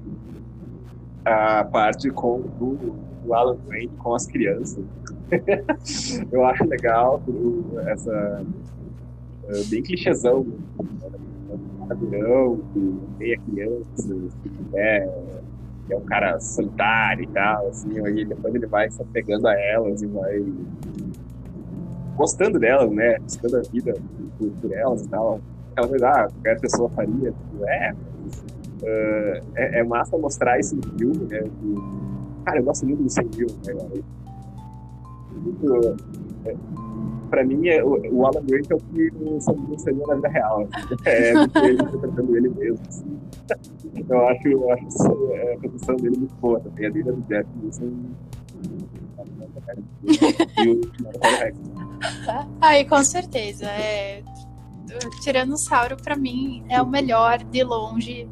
a 1.25 1.63
parte 1.65 2.09
com 2.11 2.41
do, 2.59 2.95
Alan 3.33 3.57
Wayne 3.67 3.91
com 3.97 4.13
as 4.13 4.27
crianças. 4.27 4.83
eu 6.31 6.45
acho 6.45 6.63
legal 6.65 7.21
essa 7.87 8.45
é, 9.47 9.63
bem 9.63 9.81
clichêzão 9.81 10.43
né? 10.43 11.95
virão, 11.95 12.59
que 12.73 12.99
tem 13.17 13.33
a 13.33 13.39
criança, 13.39 14.15
é, 14.73 15.09
é 15.89 15.97
um 15.97 16.05
cara 16.05 16.39
solitário 16.39 17.23
e 17.23 17.27
tal, 17.27 17.67
assim, 17.67 18.05
aí 18.05 18.25
depois 18.25 18.55
ele 18.55 18.65
vai 18.65 18.89
se 18.89 19.01
apegando 19.01 19.47
a 19.47 19.53
elas 19.53 20.01
e 20.01 20.07
vai 20.07 20.43
gostando 22.15 22.59
delas, 22.59 22.91
né? 22.91 23.19
Buscando 23.19 23.57
a 23.57 23.61
vida 23.61 23.93
por, 24.37 24.49
por 24.61 24.73
elas 24.73 25.01
e 25.01 25.09
tal. 25.09 25.39
Aquela 25.71 25.87
coisa, 25.87 26.09
ah, 26.09 26.27
qualquer 26.29 26.59
pessoa 26.59 26.89
faria, 26.89 27.31
tipo, 27.31 27.65
é, 27.67 27.93
uh, 27.93 29.45
é, 29.55 29.79
é, 29.79 29.83
massa 29.83 30.17
mostrar 30.17 30.57
no 30.57 30.97
filme, 30.97 31.25
né? 31.25 31.41
Que, 31.41 32.05
Cara, 32.45 32.59
eu 32.59 32.63
gosto 32.63 32.85
muito 32.85 33.01
do 33.01 33.09
100 33.09 33.25
mil, 33.35 33.47
né? 33.65 34.03
Muito, 35.31 35.97
é, 36.45 36.55
pra 37.35 37.43
mim, 37.43 37.67
é, 37.67 37.83
o, 37.83 37.99
o 38.13 38.25
Alan 38.25 38.43
Grant 38.45 38.71
é 38.71 38.75
o 38.75 38.77
que 38.77 39.11
o 39.17 39.41
Sam 39.41 39.53
Neill 39.53 39.79
seria 39.79 40.07
na 40.07 40.15
vida 40.15 40.29
real. 40.29 40.67
Assim. 40.71 40.95
É, 41.05 41.31
ele 41.31 41.73
interpretando 41.73 42.37
ele 42.37 42.49
mesmo. 42.49 42.79
Assim. 42.87 43.19
Eu 44.09 44.27
acho, 44.27 44.47
eu 44.47 44.71
acho 44.71 45.33
é, 45.33 45.53
a 45.53 45.57
produção 45.59 45.95
dele 45.97 46.17
muito 46.17 46.35
boa 46.35 46.59
também. 46.59 46.85
A 46.85 46.89
dele 46.89 47.11
do 47.11 47.21
Jeff 47.23 47.49
Wilson. 47.63 47.91
e 50.63 50.69
o 50.69 50.81
Aí, 52.61 52.85
com 52.85 53.03
certeza. 53.03 53.65
É... 53.65 54.23
Tiranossauro, 55.21 55.97
pra 55.97 56.15
mim, 56.15 56.63
é 56.69 56.81
o 56.81 56.87
melhor 56.87 57.43
de 57.43 57.63
longe. 57.63 58.27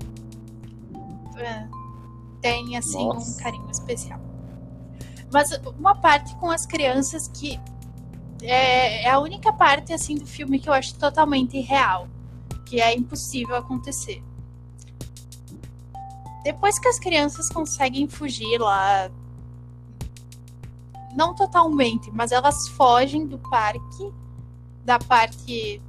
É 1.37 1.83
tem 2.43 2.75
assim 2.77 3.07
Nossa. 3.07 3.39
um 3.39 3.43
carinho 3.43 3.71
especial. 3.71 4.19
Mas 5.31 5.49
uma 5.79 5.95
parte 5.95 6.35
com 6.35 6.51
as 6.51 6.65
crianças 6.65 7.27
que 7.29 7.59
é, 8.43 9.03
é, 9.03 9.09
a 9.09 9.19
única 9.19 9.53
parte 9.53 9.93
assim 9.93 10.15
do 10.15 10.25
filme 10.25 10.59
que 10.59 10.67
eu 10.67 10.73
acho 10.73 10.95
totalmente 10.95 11.57
irreal, 11.57 12.07
que 12.65 12.81
é 12.81 12.93
impossível 12.93 13.55
acontecer. 13.55 14.21
Depois 16.43 16.77
que 16.77 16.87
as 16.89 16.99
crianças 16.99 17.47
conseguem 17.49 18.07
fugir 18.07 18.59
lá, 18.59 19.09
não 21.15 21.33
totalmente, 21.33 22.11
mas 22.11 22.31
elas 22.31 22.67
fogem 22.69 23.25
do 23.25 23.37
parque, 23.37 24.11
da 24.83 24.99
parte 24.99 25.81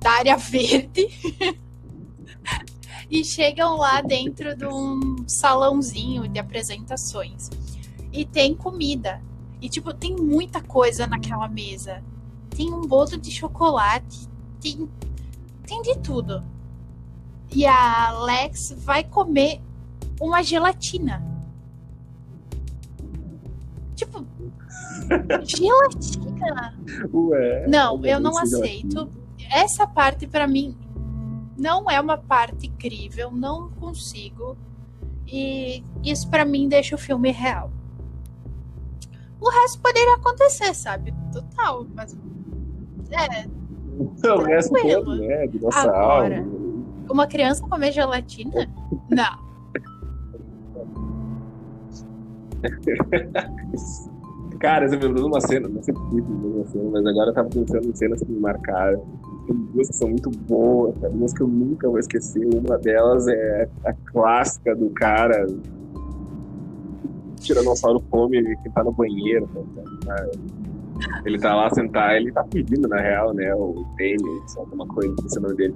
da 0.00 0.12
área 0.12 0.36
verde. 0.38 1.08
e 3.10 3.24
chegam 3.24 3.76
lá 3.76 4.00
dentro 4.00 4.56
de 4.56 4.66
um 4.66 5.16
salãozinho 5.26 6.28
de 6.28 6.38
apresentações. 6.38 7.50
E 8.12 8.24
tem 8.24 8.54
comida. 8.54 9.20
E, 9.64 9.68
tipo, 9.70 9.94
tem 9.94 10.14
muita 10.14 10.60
coisa 10.60 11.06
naquela 11.06 11.48
mesa. 11.48 12.04
Tem 12.54 12.70
um 12.70 12.82
bolo 12.82 13.16
de 13.16 13.30
chocolate, 13.30 14.28
tem, 14.60 14.86
tem 15.66 15.80
de 15.80 15.98
tudo. 16.00 16.44
E 17.50 17.64
a 17.64 18.08
Alex 18.08 18.74
vai 18.76 19.02
comer 19.02 19.62
uma 20.20 20.42
gelatina. 20.42 21.24
Tipo, 23.96 24.26
gelatina? 25.48 26.78
Ué, 27.10 27.66
não, 27.66 28.04
eu 28.04 28.20
não 28.20 28.36
aceito. 28.36 29.08
Essa 29.50 29.86
parte 29.86 30.26
para 30.26 30.46
mim 30.46 30.76
não 31.56 31.90
é 31.90 31.98
uma 31.98 32.18
parte 32.18 32.66
incrível, 32.66 33.30
não 33.30 33.70
consigo. 33.70 34.58
E 35.26 35.82
isso 36.04 36.28
para 36.28 36.44
mim 36.44 36.68
deixa 36.68 36.94
o 36.94 36.98
filme 36.98 37.30
real. 37.30 37.72
O 39.44 39.50
resto 39.50 39.80
poderia 39.80 40.14
acontecer, 40.14 40.74
sabe? 40.74 41.14
Total, 41.32 41.86
mas. 41.94 42.16
É. 43.10 43.46
O 44.28 44.38
resto 44.42 44.74
todo, 44.74 45.16
né? 45.16 45.46
Dinossauro. 45.46 45.90
Agora, 45.90 46.44
uma 47.10 47.26
criança 47.26 47.62
comer 47.66 47.92
gelatina? 47.92 48.68
Não. 49.10 49.44
Cara, 54.58 54.88
você 54.88 54.96
me 54.96 55.02
lembrou 55.02 55.24
de 55.24 55.30
uma 55.30 55.40
cena, 55.42 55.68
não 55.68 55.82
sei 55.82 55.92
se 55.94 56.00
uma 56.00 56.64
cena, 56.64 56.90
mas 56.90 57.06
agora 57.06 57.30
eu 57.30 57.34
tava 57.34 57.50
pensando 57.50 57.86
em 57.86 57.94
cenas 57.94 58.20
que 58.20 58.32
me 58.32 58.40
marcaram. 58.40 59.04
Tem 59.46 59.54
duas 59.54 59.88
que 59.88 59.94
são 59.94 60.08
muito 60.08 60.30
boas, 60.30 60.94
duas 61.12 61.34
que 61.34 61.42
eu 61.42 61.46
nunca 61.46 61.86
vou 61.86 61.98
esquecer. 61.98 62.46
Uma 62.46 62.78
delas 62.78 63.28
é 63.28 63.68
a 63.84 63.92
clássica 63.92 64.74
do 64.74 64.88
cara. 64.90 65.46
Tiranossauro 67.44 68.00
come 68.10 68.56
que 68.56 68.70
tá 68.70 68.82
no 68.82 68.92
banheiro. 68.92 69.48
Tá, 70.04 70.26
ele 71.24 71.38
tá 71.38 71.54
lá 71.54 71.70
sentado, 71.70 72.14
ele 72.14 72.32
tá 72.32 72.44
pedindo 72.44 72.88
na 72.88 73.00
real, 73.00 73.34
né? 73.34 73.54
O 73.54 73.84
Taylor, 73.96 74.44
alguma 74.56 74.86
coisa, 74.86 75.14
não 75.14 75.38
o 75.38 75.42
nome 75.42 75.56
dele. 75.56 75.74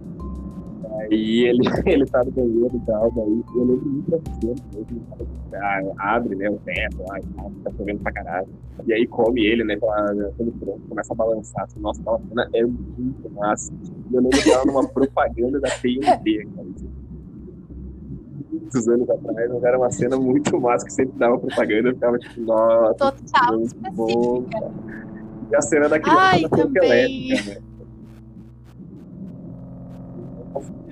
Aí 1.01 1.45
ele, 1.47 1.61
ele 1.87 2.07
tá 2.07 2.25
no 2.25 2.31
banheiro 2.31 2.71
e 2.75 2.81
tal, 2.87 3.11
daí 3.13 3.45
eu 3.55 3.65
lembro 3.65 3.87
muito 3.87 4.11
da 4.11 4.19
cena, 4.41 4.55
ele 4.77 5.95
abre, 5.99 6.35
né, 6.35 6.51
o 6.51 6.59
teto 6.59 6.99
lá, 7.09 7.21
tá 7.65 7.71
chovendo 7.77 8.01
pra 8.01 8.13
caralho. 8.13 8.49
E 8.87 8.93
aí 8.93 9.07
come 9.07 9.45
ele, 9.45 9.65
né, 9.65 9.77
quando 9.77 10.53
pronto, 10.59 10.81
começa 10.89 11.13
a 11.13 11.17
balançar. 11.17 11.65
Assim, 11.65 11.81
nossa, 11.81 12.01
aquela 12.01 12.19
cena 12.21 12.49
é 12.55 12.65
muito 12.65 13.31
massa. 13.35 13.73
E 14.11 14.15
eu 14.15 14.23
lembro 14.23 14.45
dela 14.45 14.65
numa 14.65 14.89
propaganda 14.89 15.61
da 15.61 15.69
TNT, 15.69 16.49
cara. 16.55 16.69
Muitos 18.61 18.89
anos 18.89 19.11
atrás, 19.11 19.51
mas 19.51 19.65
era 19.65 19.79
uma 19.79 19.91
cena 19.91 20.17
muito 20.17 20.61
massa 20.61 20.85
que 20.85 20.93
sempre 20.93 21.19
dava 21.19 21.39
propaganda, 21.39 21.89
eu 21.89 21.95
ficava 21.95 22.19
tipo, 22.19 22.41
nossa, 22.43 22.95
Total, 22.95 23.63
bom. 23.95 24.45
E 25.51 25.57
a 25.57 25.63
cena 25.63 25.89
da 25.89 25.99
criança 25.99 26.21
Ai, 26.21 26.43
da 26.43 26.49
também. 26.49 27.33
elétrica, 27.33 27.51
né? 27.51 27.69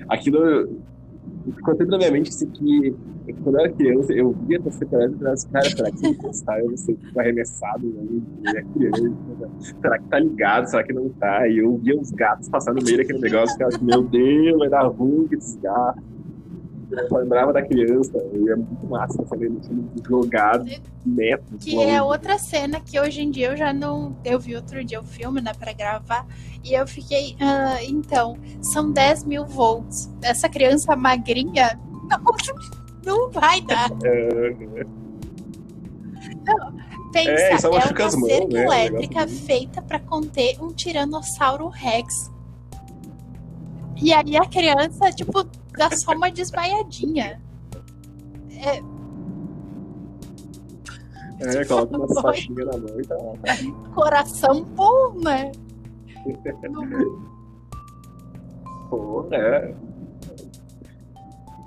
aquilo 0.09 0.81
ficou 1.55 1.75
sempre 1.75 1.91
na 1.91 1.97
minha 1.97 2.11
mente 2.11 2.29
assim, 2.29 2.47
que 2.47 2.95
quando 3.43 3.55
eu 3.55 3.65
era 3.65 3.73
criança, 3.73 4.13
eu 4.13 4.31
via 4.47 4.57
essa 4.57 4.71
separada 4.71 5.11
e 5.11 5.17
falava, 5.17 5.35
cara, 5.51 5.69
será 5.69 5.91
que 5.91 5.97
se 5.97 6.07
encostar 6.07 6.59
eu 6.59 6.67
vou 6.67 6.77
ser 6.77 6.95
tipo, 6.95 7.19
arremessado? 7.19 7.85
Né? 7.85 8.53
É 8.55 8.63
criança, 8.63 9.01
né? 9.01 9.49
será 9.59 9.99
que 9.99 10.05
tá 10.05 10.19
ligado? 10.19 10.65
Será 10.67 10.83
que 10.83 10.93
não 10.93 11.09
tá? 11.09 11.47
E 11.47 11.57
eu 11.57 11.77
via 11.77 11.99
os 11.99 12.11
gatos 12.11 12.47
passando 12.47 12.77
no 12.79 12.85
meio 12.85 12.97
daquele 12.97 13.19
negócio 13.19 13.49
e 13.49 13.53
ficava 13.53 13.75
assim, 13.75 13.85
meu 13.85 14.03
Deus, 14.03 14.57
vai 14.59 14.69
dar 14.69 14.87
ruim 14.87 15.27
esses 15.31 15.55
gatos. 15.57 16.03
Eu 16.89 17.17
lembrava 17.17 17.51
da 17.51 17.61
criança, 17.61 18.17
e 18.33 18.49
é 18.49 18.55
muito 18.55 18.87
massa 18.87 19.21
essa 19.21 19.35
ele 19.35 19.59
jogado 20.07 20.65
metros. 21.05 21.61
Que 21.63 21.81
é 21.83 22.01
outra 22.01 22.37
cena 22.37 22.79
que 22.79 22.97
hoje 22.99 23.21
em 23.21 23.29
dia 23.29 23.51
eu 23.51 23.57
já 23.57 23.73
não. 23.73 24.15
Eu 24.23 24.39
vi 24.39 24.55
outro 24.55 24.83
dia 24.85 24.99
o 25.01 25.03
filme, 25.03 25.41
né, 25.41 25.51
pra 25.53 25.73
gravar, 25.73 26.25
e 26.63 26.73
eu 26.73 26.87
fiquei. 26.87 27.35
Ah, 27.41 27.83
então, 27.83 28.37
são 28.61 28.91
10 28.91 29.25
mil 29.25 29.45
volts. 29.45 30.09
Essa 30.21 30.47
criança 30.47 30.95
magrinha 30.95 31.77
não, 32.09 32.23
não 33.05 33.31
vai 33.31 33.59
dar. 33.61 33.89
É, 34.03 34.85
Não, 36.45 36.73
pensa, 37.11 37.29
É, 37.31 37.51
é, 37.51 37.69
uma 37.69 37.81
cerca 37.81 38.05
né, 38.05 38.17
o 38.17 38.73
elétrica 38.73 39.19
negócio. 39.25 39.45
feita 39.45 39.81
pra 39.81 39.99
conter 39.99 40.57
um 40.61 40.69
tiranossauro 40.69 41.67
rex. 41.67 42.31
E 44.01 44.13
aí 44.13 44.37
a 44.37 44.45
criança, 44.45 45.11
tipo, 45.11 45.45
dá 45.77 45.89
só 45.95 46.11
uma 46.13 46.29
desmaiadinha. 46.31 47.41
é, 51.39 51.63
coloca 51.65 51.97
uma 51.97 52.21
faixinha 52.21 52.65
na 52.65 52.77
mão 52.77 52.99
e 52.99 53.05
tá. 53.05 53.15
Coração 53.93 54.63
bom, 54.63 55.13
né? 55.23 55.51
Pô, 58.89 59.27
é. 59.31 59.73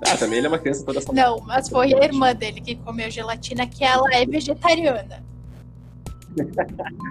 Ah, 0.07 0.17
também 0.17 0.39
ele 0.39 0.47
é 0.47 0.49
uma 0.49 0.57
criança 0.59 0.83
toda 0.83 0.99
saudável. 0.99 1.37
Não, 1.37 1.45
mas 1.45 1.69
foi 1.69 1.93
a 1.93 2.03
irmã 2.03 2.33
dele 2.33 2.59
que 2.59 2.75
comeu 2.75 3.09
gelatina, 3.11 3.67
que 3.67 3.83
ela 3.83 4.07
é 4.13 4.25
vegetariana. 4.25 5.23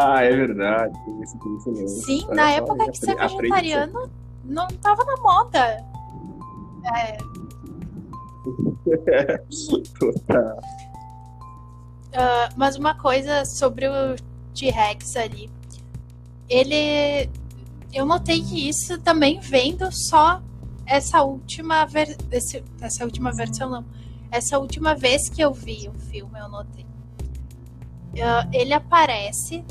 Ah, 0.00 0.22
é 0.22 0.34
verdade. 0.34 0.94
Sim, 1.86 2.26
na 2.30 2.50
época 2.52 2.90
que 2.90 2.96
ser 2.96 3.10
aprendi- 3.10 3.34
aprendi 3.34 3.52
vegetariano 3.66 4.10
não 4.44 4.66
tava 4.68 5.04
na 5.04 5.16
moda. 5.18 5.84
É, 6.96 7.16
Total. 9.98 10.60
ah, 12.14 12.48
mas 12.56 12.76
uma 12.76 12.94
coisa 12.94 13.44
sobre 13.44 13.86
o 13.88 14.16
T-Rex 14.54 15.16
ali. 15.16 15.50
Ele. 16.48 17.30
Eu 17.92 18.04
notei 18.04 18.42
que 18.42 18.68
isso 18.68 18.98
também 19.00 19.38
vendo 19.40 19.90
só 19.92 20.42
essa 20.84 21.22
última 21.22 21.84
ver... 21.86 22.16
esse- 22.30 22.62
essa 22.80 23.04
última 23.04 23.32
versão, 23.32 23.70
não. 23.70 23.84
Essa 24.30 24.58
última 24.58 24.94
vez 24.94 25.28
que 25.28 25.40
eu 25.40 25.52
vi 25.54 25.88
o 25.88 25.94
filme, 25.98 26.38
eu 26.38 26.48
notei. 26.48 26.84
Ah, 28.20 28.46
ele 28.52 28.74
aparece 28.74 29.64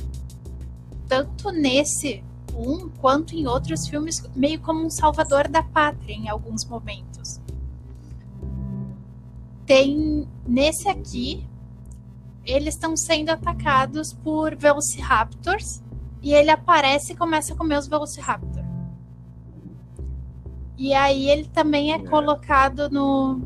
tanto 1.07 1.51
nesse 1.51 2.23
um 2.55 2.89
quanto 2.89 3.35
em 3.35 3.47
outros 3.47 3.87
filmes, 3.87 4.23
meio 4.35 4.59
como 4.59 4.85
um 4.85 4.89
salvador 4.89 5.47
da 5.47 5.63
pátria 5.63 6.13
em 6.13 6.29
alguns 6.29 6.65
momentos. 6.65 7.41
Tem 9.65 10.27
nesse 10.47 10.89
aqui, 10.89 11.47
eles 12.45 12.75
estão 12.75 12.95
sendo 12.97 13.29
atacados 13.29 14.13
por 14.13 14.55
Velociraptors 14.55 15.81
e 16.21 16.33
ele 16.33 16.49
aparece 16.49 17.13
e 17.13 17.15
começa 17.15 17.53
a 17.53 17.57
comer 17.57 17.77
os 17.77 17.87
Velociraptor. 17.87 18.63
E 20.77 20.93
aí 20.93 21.29
ele 21.29 21.45
também 21.45 21.91
é 21.91 21.95
É. 21.95 21.99
colocado 21.99 22.89
no 22.89 23.41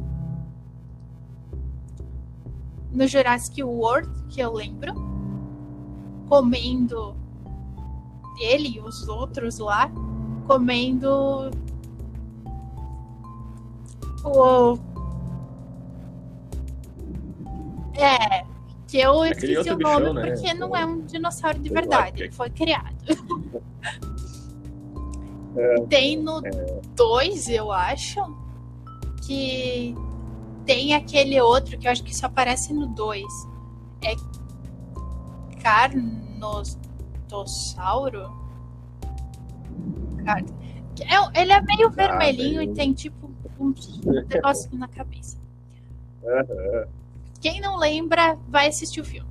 no 2.91 3.05
Jurassic 3.05 3.61
World, 3.61 4.09
que 4.29 4.39
eu 4.39 4.53
lembro, 4.53 4.93
comendo 6.27 7.16
ele 8.39 8.77
e 8.77 8.79
os 8.79 9.07
outros 9.07 9.59
lá, 9.59 9.91
comendo 10.47 11.51
o 14.23 14.77
é 17.95 18.45
que 18.87 18.99
eu 18.99 19.21
Aquele 19.21 19.53
esqueci 19.53 19.69
o 19.71 19.77
nome 19.77 19.99
bichão, 19.99 20.13
né? 20.13 20.31
porque 20.31 20.53
não 20.53 20.75
é 20.75 20.85
um 20.85 21.01
dinossauro 21.01 21.59
de 21.59 21.69
verdade, 21.69 22.23
ele 22.23 22.31
foi 22.31 22.49
criado. 22.49 22.95
Tem 25.89 26.15
no 26.15 26.41
2, 26.95 27.49
eu 27.49 27.71
acho, 27.71 28.19
que 29.25 29.95
tem 30.65 30.93
aquele 30.93 31.41
outro 31.41 31.77
que 31.77 31.87
eu 31.87 31.91
acho 31.91 32.03
que 32.03 32.15
só 32.15 32.27
aparece 32.27 32.73
no 32.73 32.87
2. 32.87 33.25
É 34.03 34.13
Carnossauro? 37.27 38.31
Car... 40.23 40.43
É, 40.99 41.41
ele 41.41 41.51
é 41.51 41.61
meio 41.61 41.91
vermelhinho 41.91 42.61
e 42.61 42.73
tem 42.73 42.93
tipo 42.93 43.29
um 43.59 43.73
negocinho 44.27 44.79
na 44.79 44.87
cabeça. 44.87 45.37
Quem 47.39 47.61
não 47.61 47.77
lembra, 47.77 48.35
vai 48.47 48.67
assistir 48.67 49.01
o 49.01 49.05
filme. 49.05 49.29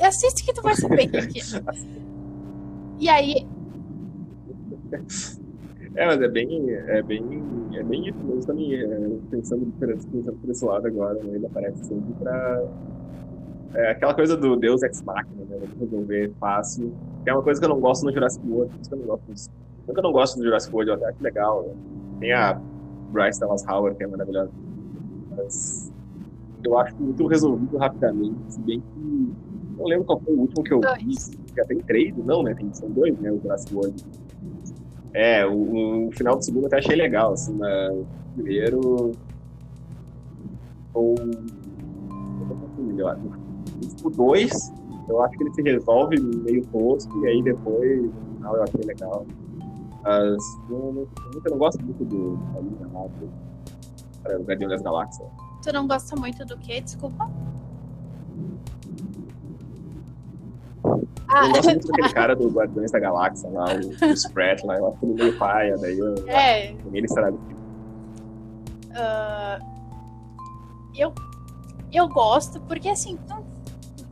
Assiste 0.00 0.44
que 0.44 0.52
tu 0.52 0.60
vai 0.60 0.74
saber 0.74 1.06
o 1.06 1.28
que 1.28 1.38
é. 1.38 1.44
E 2.98 3.08
aí, 3.08 3.46
É, 5.96 6.06
mas 6.06 6.20
é 6.20 6.28
bem, 6.28 6.70
é 6.70 7.02
bem, 7.02 7.22
é 7.74 7.82
bem 7.84 8.08
isso 8.08 8.18
mesmo 8.18 8.44
também, 8.44 8.74
é, 8.74 9.18
pensando, 9.30 9.72
pensando 9.78 10.36
por 10.38 10.50
esse 10.50 10.64
lado 10.64 10.86
agora, 10.88 11.22
né, 11.22 11.36
ele 11.36 11.46
aparece 11.46 11.84
sempre 11.84 12.12
pra... 12.14 12.64
É 13.74 13.90
aquela 13.90 14.14
coisa 14.14 14.36
do 14.36 14.56
Deus 14.56 14.82
Ex 14.82 15.02
Machina, 15.02 15.44
né, 15.44 15.58
resolver 15.80 16.32
fácil, 16.38 16.94
que 17.24 17.30
é 17.30 17.32
uma 17.32 17.42
coisa 17.42 17.60
que 17.60 17.66
eu 17.66 17.70
não 17.70 17.80
gosto 17.80 18.04
no 18.04 18.12
Jurassic 18.12 18.46
World, 18.46 18.72
por 18.72 18.80
isso 18.80 18.90
que 18.90 18.94
eu 18.94 18.98
não 18.98 19.06
gosto 19.06 19.32
disso. 19.32 19.50
Nunca 19.86 20.02
não 20.02 20.12
gosto 20.12 20.38
do 20.38 20.44
Jurassic 20.44 20.74
World, 20.74 20.90
eu 20.90 20.96
até 20.96 21.06
acho 21.08 21.22
legal, 21.22 21.62
né? 21.62 21.74
tem 22.20 22.32
a 22.32 22.60
Bryce 23.10 23.40
Dallas 23.40 23.66
Howard, 23.66 23.96
que 23.96 24.04
é 24.04 24.06
maravilhosa, 24.06 24.50
mas 25.36 25.92
eu 26.64 26.78
acho 26.78 26.96
muito 26.96 27.26
resolvido 27.26 27.76
rapidamente, 27.76 28.36
se 28.48 28.60
bem 28.60 28.80
que 28.80 29.34
não 29.76 29.86
lembro 29.86 30.04
qual 30.04 30.20
foi 30.20 30.34
o 30.34 30.40
último 30.40 30.62
que 30.62 30.72
eu 30.72 30.80
vi, 30.80 31.14
já 31.56 31.64
tem 31.64 31.78
três, 31.78 32.16
não, 32.16 32.42
né? 32.42 32.54
Tem, 32.54 32.72
são 32.72 32.90
dois, 32.90 33.18
né? 33.18 33.30
O 33.30 33.40
Jurassic 33.40 33.74
World. 33.74 34.04
É, 35.12 35.46
o, 35.46 36.08
o 36.08 36.12
final 36.12 36.36
do 36.36 36.44
segundo 36.44 36.64
eu 36.64 36.66
até 36.68 36.78
achei 36.78 36.96
legal, 36.96 37.32
assim, 37.32 37.54
mas 37.54 37.92
o 37.92 38.06
primeiro. 38.34 39.12
Ou. 40.92 41.14
Confundindo, 42.48 43.00
eu 43.00 43.08
acho. 43.08 43.43
O 44.02 44.10
dois, 44.10 44.72
eu 45.08 45.22
acho 45.22 45.36
que 45.36 45.44
ele 45.44 45.54
se 45.54 45.62
resolve 45.62 46.20
meio 46.20 46.64
tosco, 46.66 47.24
e 47.24 47.28
aí 47.28 47.42
depois, 47.42 48.02
no 48.02 48.34
final, 48.36 48.56
eu 48.56 48.62
achei 48.62 48.80
legal. 48.84 49.26
Mas 50.02 50.36
eu 50.68 50.92
não, 50.92 51.08
eu 51.44 51.50
não 51.50 51.58
gosto 51.58 51.82
muito 51.82 52.04
do 52.04 52.36
da 52.36 52.60
linha 52.60 52.88
lá, 52.92 53.06
do, 53.06 53.30
para 54.22 54.38
o 54.38 54.42
Guardião 54.42 54.68
das 54.68 54.82
Galáxias. 54.82 55.28
Tu 55.62 55.72
não 55.72 55.86
gosta 55.88 56.14
muito 56.16 56.44
do 56.44 56.58
quê? 56.58 56.80
Desculpa. 56.80 57.30
Ah. 61.26 61.46
Eu 61.46 61.52
gosto 61.52 61.70
muito 61.70 61.88
daquele 61.88 62.12
cara 62.12 62.36
do 62.36 62.50
Guardiões 62.50 62.90
da 62.90 62.98
Galáxia 62.98 63.48
lá, 63.48 63.64
o, 63.74 64.06
o 64.06 64.12
Sprat 64.12 64.62
lá, 64.64 64.76
eu 64.76 64.88
acho 64.88 64.98
ele 65.02 65.14
meio 65.14 65.38
paia, 65.38 65.76
daí 65.78 65.98
eu. 65.98 66.14
É. 66.28 66.72
Ele 66.92 67.06
estraga. 67.06 67.36
Uh, 68.94 69.58
eu, 70.94 71.12
eu 71.92 72.08
gosto, 72.08 72.60
porque 72.60 72.88
assim, 72.88 73.18
tu, 73.26 73.34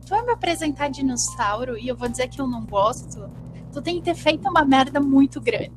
tu 0.05 0.09
vai 0.09 0.23
me 0.23 0.31
apresentar 0.31 0.89
dinossauro 0.89 1.77
e 1.77 1.87
eu 1.87 1.95
vou 1.95 2.07
dizer 2.07 2.27
que 2.27 2.39
eu 2.39 2.47
não 2.47 2.65
gosto, 2.65 3.29
tu 3.71 3.81
tem 3.81 3.95
que 3.99 4.05
ter 4.05 4.15
feito 4.15 4.47
uma 4.47 4.63
merda 4.63 4.99
muito 4.99 5.39
grande. 5.39 5.71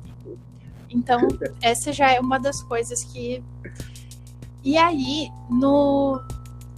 Então, 0.89 1.19
essa 1.61 1.91
já 1.91 2.11
é 2.11 2.19
uma 2.19 2.39
das 2.39 2.61
coisas 2.63 3.03
que. 3.03 3.43
E 4.63 4.77
aí, 4.77 5.31
no 5.49 6.21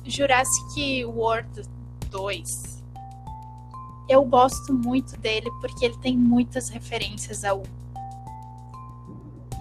Jurassic 0.06 1.06
World 1.06 1.64
2, 2.10 2.84
eu 4.08 4.24
gosto 4.26 4.74
muito 4.74 5.18
dele 5.20 5.50
porque 5.62 5.86
ele 5.86 5.98
tem 5.98 6.18
muitas 6.18 6.70
referências 6.70 7.44
ao. 7.44 7.64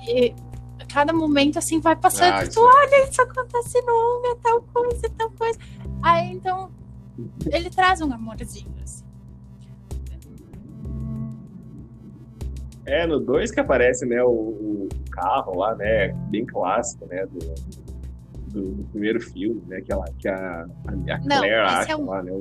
E 0.06 0.34
cada 0.88 1.12
momento 1.12 1.58
assim 1.58 1.80
vai 1.80 1.94
passando, 1.94 2.34
ah, 2.34 2.48
tu 2.48 2.60
olha, 2.60 3.08
isso 3.08 3.20
acontece 3.20 3.80
no 3.82 3.92
um, 3.92 4.32
é 4.32 4.34
tal 4.36 4.62
coisa, 4.62 5.10
tal 5.16 5.30
coisa. 5.32 5.58
Aí 6.02 6.32
então 6.32 6.70
ele 7.50 7.70
traz 7.70 8.00
um 8.00 8.12
amorzinho, 8.12 8.74
assim. 8.82 9.04
É, 12.86 13.06
no 13.06 13.20
2 13.20 13.50
que 13.50 13.60
aparece, 13.60 14.06
né, 14.06 14.22
o, 14.22 14.30
o, 14.30 14.88
carro 15.10 15.58
lá, 15.58 15.74
né, 15.74 16.08
bem 16.30 16.46
clássico, 16.46 17.06
né, 17.06 17.26
do, 17.26 17.38
do, 18.50 18.74
do 18.74 18.84
primeiro 18.84 19.20
filme, 19.20 19.62
né, 19.66 19.82
que, 19.82 19.92
ela, 19.92 20.06
que 20.18 20.26
a, 20.26 20.66
a, 20.86 21.14
a 21.14 21.18
Não, 21.18 21.38
Claire 21.38 21.54
acha 21.56 21.92
é 21.92 21.96
um... 21.96 22.06
lá, 22.06 22.22
né. 22.22 22.32
O... 22.32 22.38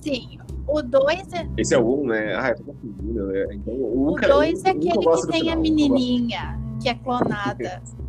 Sim, 0.00 0.38
o 0.68 0.80
2 0.80 1.32
é... 1.32 1.48
Esse 1.56 1.74
é 1.74 1.78
o 1.78 2.00
1, 2.00 2.00
um, 2.00 2.06
né? 2.06 2.36
Ah, 2.36 2.50
eu 2.50 2.56
tô 2.56 2.64
confundindo, 2.64 3.26
né? 3.26 3.46
Então, 3.52 3.74
o 3.74 4.14
2 4.14 4.62
um, 4.62 4.66
é 4.66 4.70
aquele 4.70 4.92
que 4.92 5.26
tem 5.26 5.40
final, 5.40 5.52
a 5.52 5.60
menininha, 5.60 6.60
que 6.80 6.88
é 6.88 6.94
clonada. 6.94 7.82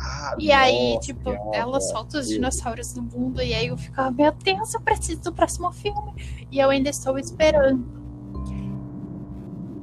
Ah, 0.00 0.36
e 0.38 0.52
aí, 0.52 0.94
nossa, 0.94 1.06
tipo, 1.06 1.30
ela 1.52 1.80
solta 1.80 2.18
os 2.18 2.28
dinossauros 2.28 2.94
no 2.94 3.02
mundo 3.02 3.42
e 3.42 3.52
aí 3.52 3.66
eu 3.66 3.76
fico, 3.76 4.00
ah, 4.00 4.10
meu 4.10 4.30
Deus, 4.32 4.72
eu 4.72 4.80
preciso 4.80 5.20
do 5.22 5.32
próximo 5.32 5.72
filme. 5.72 6.14
E 6.52 6.60
eu 6.60 6.70
ainda 6.70 6.88
estou 6.88 7.18
esperando. 7.18 7.84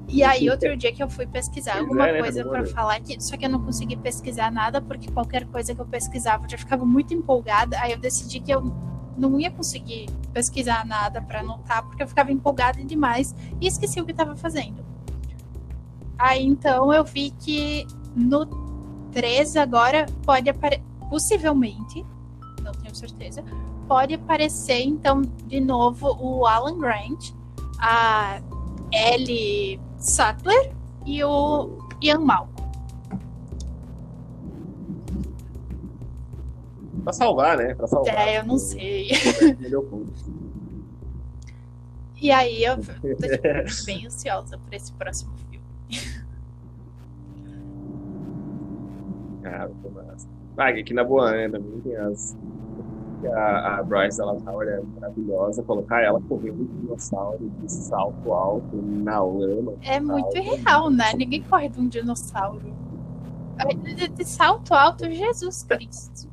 E 0.08 0.24
aí, 0.24 0.48
outro 0.50 0.76
dia 0.78 0.94
que 0.94 1.04
eu 1.04 1.10
fui 1.10 1.28
pesquisar 1.28 1.80
alguma 1.80 2.08
coisa 2.08 2.46
para 2.46 2.66
falar 2.66 2.96
aqui, 2.96 3.22
só 3.22 3.36
que 3.36 3.46
eu 3.46 3.50
não 3.50 3.62
consegui 3.62 3.98
pesquisar 3.98 4.50
nada, 4.52 4.82
porque 4.82 5.12
qualquer 5.12 5.46
coisa 5.48 5.76
que 5.76 5.82
eu 5.82 5.86
pesquisava 5.86 6.46
eu 6.46 6.50
já 6.50 6.58
ficava 6.58 6.86
muito 6.86 7.14
empolgada. 7.14 7.78
Aí 7.82 7.92
eu 7.92 8.00
decidi 8.00 8.40
que 8.40 8.54
eu 8.54 8.62
não 9.18 9.38
ia 9.38 9.52
conseguir 9.52 10.10
pesquisar 10.32 10.86
nada 10.86 11.22
para 11.22 11.42
anotar, 11.42 11.84
porque 11.84 12.04
eu 12.04 12.08
ficava 12.08 12.32
empolgada 12.32 12.82
demais 12.86 13.36
e 13.60 13.68
esqueci 13.68 14.00
o 14.00 14.06
que 14.06 14.12
estava 14.12 14.36
fazendo. 14.36 14.86
Aí 16.18 16.46
então 16.46 16.94
eu 16.94 17.04
vi 17.04 17.32
que 17.32 17.86
no 18.16 18.65
3 19.16 19.56
agora 19.56 20.06
pode 20.26 20.50
aparecer, 20.50 20.84
possivelmente, 21.10 22.06
não 22.62 22.74
tenho 22.74 22.94
certeza, 22.94 23.42
pode 23.88 24.14
aparecer 24.14 24.82
então 24.82 25.22
de 25.22 25.62
novo 25.62 26.18
o 26.20 26.46
Alan 26.46 26.78
Grant, 26.78 27.32
a 27.80 28.42
Ellie 28.92 29.80
Sattler 29.98 30.74
e 31.06 31.24
o 31.24 31.78
Ian 32.02 32.20
Mal. 32.20 32.50
Pra 37.02 37.14
salvar, 37.14 37.56
né? 37.58 37.74
Pra 37.74 37.88
salvar. 37.88 38.28
É, 38.28 38.40
eu 38.40 38.46
não 38.46 38.58
sei. 38.58 39.12
e 42.22 42.32
aí 42.32 42.66
eu 42.66 42.76
tô 42.78 42.82
tipo, 42.82 43.86
bem 43.86 44.06
ansiosa 44.06 44.58
por 44.58 44.74
esse 44.74 44.92
próximo 44.92 45.32
filme. 45.38 45.64
Ah, 49.46 49.70
massa. 49.94 50.28
Ah, 50.58 50.70
aqui 50.70 50.94
na 50.94 51.04
boa, 51.04 51.32
né? 51.32 51.50
Também 51.50 51.82
tem 51.82 51.96
as. 51.98 52.38
A, 53.34 53.80
a 53.80 53.84
Bryce 53.84 54.20
Dallas 54.20 54.46
Howard 54.46 54.72
é 54.72 54.82
maravilhosa. 55.00 55.64
Colocar 55.64 56.02
ela 56.02 56.22
correndo 56.22 56.64
de 56.64 56.82
dinossauro 56.82 57.50
de 57.60 57.72
salto 57.72 58.32
alto 58.32 58.76
na 58.76 59.24
lama. 59.24 59.74
É 59.82 60.00
muito 60.00 60.38
irreal, 60.38 60.90
né? 60.92 61.12
Ninguém 61.14 61.42
corre 61.42 61.70
de 61.70 61.80
um 61.80 61.88
dinossauro. 61.88 62.62
De, 63.84 64.08
de 64.10 64.26
salto 64.26 64.74
alto, 64.74 65.10
Jesus 65.10 65.64
Cristo. 65.64 66.30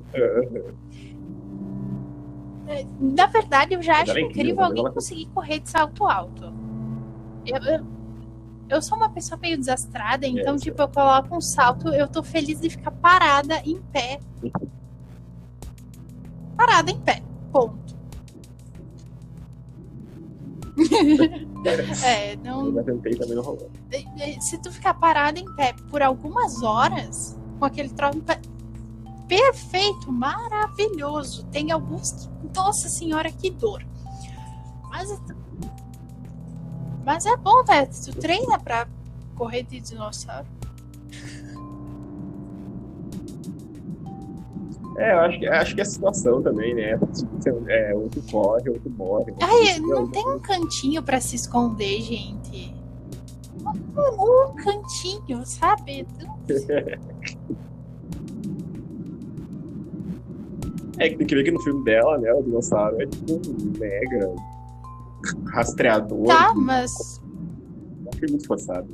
Na 3.00 3.26
verdade, 3.26 3.74
eu 3.74 3.82
já 3.82 4.02
acho 4.02 4.10
incrível, 4.10 4.30
incrível 4.30 4.64
alguém 4.64 4.84
conseguir 4.92 5.26
correr 5.26 5.60
de 5.60 5.70
salto 5.70 6.04
alto. 6.06 6.52
Eu, 7.46 7.58
eu, 7.62 7.86
eu 8.72 8.80
sou 8.80 8.96
uma 8.96 9.10
pessoa 9.10 9.38
meio 9.38 9.58
desastrada, 9.58 10.26
então, 10.26 10.54
é, 10.54 10.58
tipo, 10.58 10.80
eu 10.80 10.88
coloco 10.88 11.36
um 11.36 11.40
salto, 11.40 11.88
eu 11.88 12.08
tô 12.08 12.22
feliz 12.22 12.58
de 12.58 12.70
ficar 12.70 12.90
parada 12.90 13.60
em 13.64 13.80
pé. 13.92 14.18
Parada 16.56 16.90
em 16.90 16.98
pé. 16.98 17.22
Ponto. 17.52 17.82
é, 22.04 22.34
não. 22.36 22.66
Eu 22.66 22.74
já 22.76 22.82
tentei 22.82 23.14
também 23.14 23.34
não 23.36 23.42
rolou. 23.42 23.70
Se 24.40 24.56
tu 24.58 24.72
ficar 24.72 24.94
parada 24.94 25.38
em 25.38 25.54
pé 25.54 25.74
por 25.90 26.02
algumas 26.02 26.62
horas, 26.62 27.38
com 27.58 27.66
aquele 27.66 27.90
troço 27.90 28.22
perfeito, 29.28 30.10
maravilhoso. 30.10 31.44
Tem 31.46 31.70
alguns 31.70 32.12
que, 32.12 32.28
nossa 32.56 32.88
senhora, 32.88 33.30
que 33.30 33.50
dor. 33.50 33.84
Mas 34.90 35.10
mas 37.04 37.26
é 37.26 37.36
bom, 37.36 37.62
velho. 37.64 37.88
Tu 38.04 38.12
treina 38.18 38.58
pra 38.58 38.86
correr 39.34 39.62
de 39.62 39.80
dinossauro. 39.80 40.46
É, 44.98 45.12
eu 45.12 45.20
acho 45.20 45.38
que, 45.38 45.46
acho 45.46 45.74
que 45.74 45.80
é 45.80 45.82
a 45.82 45.86
situação 45.86 46.42
também, 46.42 46.74
né? 46.74 46.98
É, 47.68 47.94
outro 47.94 48.22
corre, 48.30 48.68
outro 48.68 48.90
morre. 48.90 49.32
Ai, 49.40 49.78
não 49.80 50.06
tem 50.08 50.26
um 50.28 50.38
cantinho 50.38 51.02
pra 51.02 51.20
se 51.20 51.34
esconder, 51.36 52.00
gente. 52.02 52.74
Um, 53.96 54.50
um 54.50 54.54
cantinho, 54.56 55.44
sabe? 55.44 56.06
É 60.98 61.08
que 61.08 61.16
tem 61.16 61.26
que 61.26 61.34
ver 61.34 61.42
que 61.42 61.50
no 61.50 61.60
filme 61.60 61.82
dela, 61.84 62.16
né, 62.18 62.32
o 62.32 62.42
dinossauro 62.42 63.00
é 63.02 63.06
tipo 63.06 63.32
um 63.32 63.78
mega 63.78 64.32
rastreador. 65.46 66.26
Tá, 66.26 66.54
mas. 66.54 67.20
Não 68.04 68.12
foi 68.18 68.28
muito 68.28 68.46
forçado. 68.46 68.88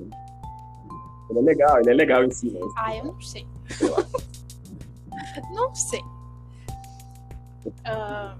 Ele 1.30 1.38
é 1.38 1.42
legal, 1.42 1.80
ele 1.80 1.90
é 1.90 1.94
legal 1.94 2.24
em 2.24 2.30
si, 2.30 2.50
né? 2.50 2.60
Ah, 2.76 2.96
eu 2.96 3.04
não 3.04 3.20
sei. 3.20 3.46
não 5.54 5.74
sei. 5.74 6.00
Uh, 7.66 8.38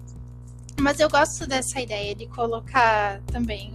mas 0.80 1.00
eu 1.00 1.10
gosto 1.10 1.46
dessa 1.46 1.80
ideia 1.80 2.14
de 2.14 2.26
colocar 2.26 3.20
também 3.26 3.72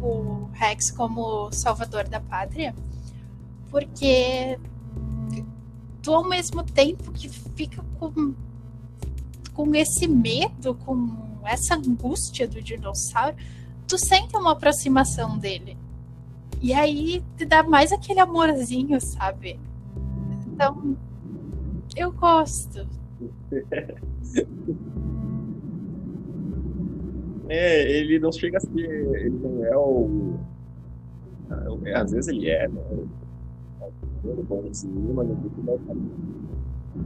o, 0.00 0.06
o 0.06 0.50
Rex 0.52 0.90
como 0.90 1.50
salvador 1.50 2.06
da 2.08 2.20
pátria, 2.20 2.74
porque 3.70 4.58
tu 6.02 6.14
ao 6.14 6.28
mesmo 6.28 6.62
tempo 6.62 7.10
que 7.12 7.28
fica 7.28 7.82
com, 7.98 8.34
com 9.54 9.74
esse 9.74 10.06
medo, 10.06 10.74
com 10.74 11.31
essa 11.46 11.74
angústia 11.74 12.46
do 12.46 12.62
dinossauro, 12.62 13.36
tu 13.86 13.98
sente 13.98 14.36
uma 14.36 14.52
aproximação 14.52 15.38
dele. 15.38 15.76
E 16.60 16.72
aí 16.72 17.22
te 17.36 17.44
dá 17.44 17.62
mais 17.62 17.92
aquele 17.92 18.20
amorzinho, 18.20 19.00
sabe? 19.00 19.58
Então, 20.46 20.96
eu 21.96 22.12
gosto. 22.12 22.86
É, 27.54 27.98
ele 27.98 28.18
não 28.18 28.32
chega 28.32 28.56
a 28.56 28.60
ser. 28.60 28.78
Ele 28.78 29.38
não 29.42 29.62
é 29.62 29.76
o. 29.76 30.38
É, 31.84 31.94
às 31.94 32.10
vezes 32.10 32.28
ele 32.28 32.48
é, 32.48 32.66
né? 32.66 32.80
Bonzinho, 34.48 35.12
mas 35.14 35.28
não 35.28 35.74
é 35.74 35.78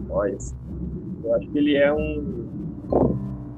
Olha, 0.09 0.39
eu 1.25 1.35
acho 1.35 1.49
que 1.49 1.59
ele 1.59 1.77
é 1.77 1.93
um 1.93 2.47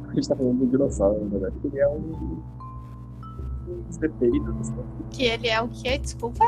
a 0.08 0.14
gente 0.14 0.28
tá 0.28 0.36
falando 0.36 0.58
do 0.58 0.66
dinossauro, 0.66 1.24
na 1.24 1.30
verdade. 1.30 1.54
Ele 1.64 1.78
é 1.78 1.88
um. 1.88 2.42
Os 3.88 3.96
defeitos. 3.98 4.70
Né? 4.70 4.84
Que 5.10 5.24
ele 5.24 5.48
é 5.48 5.60
o 5.60 5.68
quê? 5.68 5.98
Desculpa? 5.98 6.44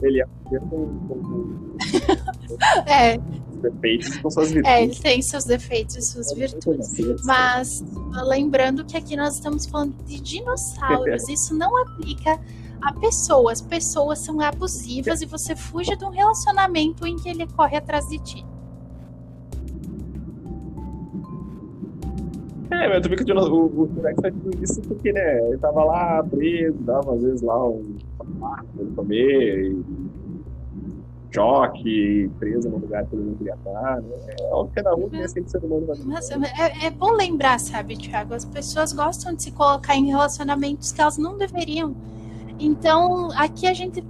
Ele 0.00 0.20
é 0.20 0.26
um. 0.72 1.76
é, 2.86 3.18
defeitos 3.62 4.16
com 4.18 4.30
suas 4.30 4.50
É, 4.50 4.54
virtudes. 4.54 4.78
ele 4.80 4.94
tem 4.96 5.22
seus 5.22 5.44
defeitos 5.44 5.96
e 5.96 6.02
suas 6.02 6.32
virtudes. 6.34 7.24
Mas 7.24 7.84
lembrando 8.26 8.84
que 8.84 8.96
aqui 8.96 9.16
nós 9.16 9.34
estamos 9.34 9.66
falando 9.66 9.94
de 10.04 10.20
dinossauros. 10.20 11.28
Isso 11.30 11.54
não 11.54 11.76
aplica 11.82 12.38
a 12.82 12.92
pessoas. 12.94 13.60
Pessoas 13.60 14.18
são 14.18 14.40
abusivas 14.40 15.22
e 15.22 15.26
você 15.26 15.54
fuja 15.54 15.96
de 15.96 16.04
um 16.04 16.10
relacionamento 16.10 17.06
em 17.06 17.16
que 17.16 17.28
ele 17.28 17.46
corre 17.48 17.76
atrás 17.76 18.06
de 18.08 18.18
ti. 18.18 18.46
É, 22.82 22.88
mas 22.88 23.00
tu 23.00 23.24
que 23.24 23.32
o, 23.32 23.38
o, 23.38 23.82
o 23.82 23.86
T-Rex 23.86 24.20
faz 24.20 24.34
tudo 24.34 24.64
isso 24.64 24.82
porque, 24.82 25.12
né, 25.12 25.38
ele 25.46 25.58
tava 25.58 25.84
lá 25.84 26.20
preso, 26.24 26.76
dava 26.80 27.14
às 27.14 27.22
vezes 27.22 27.40
lá 27.40 27.68
um 27.68 27.96
sapato 28.18 28.66
pra 28.74 28.82
ele 28.82 28.94
comer, 28.96 29.70
e 29.70 29.84
choque, 31.32 32.28
preso 32.40 32.68
no 32.68 32.78
lugar 32.78 33.06
que 33.06 33.14
ele 33.14 33.22
não 33.22 33.34
queria 33.34 33.54
estar, 33.54 34.00
né? 34.02 34.34
É 34.40 34.52
óbvio 34.52 34.74
que 34.74 34.82
cada 34.82 34.96
um 34.96 35.08
tem 35.08 35.28
sempre 35.28 35.48
ser 35.48 35.64
humano 35.64 35.86
é, 36.58 36.86
é 36.86 36.90
bom 36.90 37.12
lembrar, 37.12 37.60
sabe, 37.60 37.96
Thiago? 37.96 38.34
As 38.34 38.44
pessoas 38.44 38.92
gostam 38.92 39.32
de 39.32 39.44
se 39.44 39.52
colocar 39.52 39.94
em 39.94 40.06
relacionamentos 40.06 40.90
que 40.90 41.00
elas 41.00 41.16
não 41.16 41.38
deveriam. 41.38 41.94
Então, 42.58 43.30
aqui 43.36 43.68
a 43.68 43.72
gente 43.72 44.04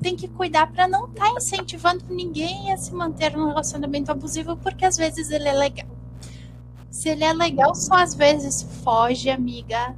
tem 0.00 0.16
que 0.16 0.26
cuidar 0.26 0.72
para 0.72 0.88
não 0.88 1.04
estar 1.04 1.28
incentivando 1.32 2.02
ninguém 2.08 2.72
a 2.72 2.78
se 2.78 2.94
manter 2.94 3.36
num 3.36 3.48
relacionamento 3.48 4.10
abusivo, 4.10 4.56
porque 4.56 4.86
às 4.86 4.96
vezes 4.96 5.30
ele 5.30 5.48
é 5.48 5.52
legal. 5.52 5.95
Se 6.96 7.10
ele 7.10 7.24
é 7.24 7.32
legal, 7.34 7.74
só 7.74 7.96
às 7.96 8.14
vezes 8.14 8.62
foge, 8.82 9.28
amiga. 9.28 9.94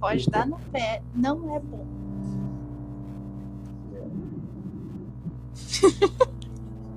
Pode 0.00 0.28
dar 0.28 0.44
no 0.44 0.58
pé. 0.72 1.00
Não 1.14 1.54
é 1.54 1.60
bom. 1.60 1.86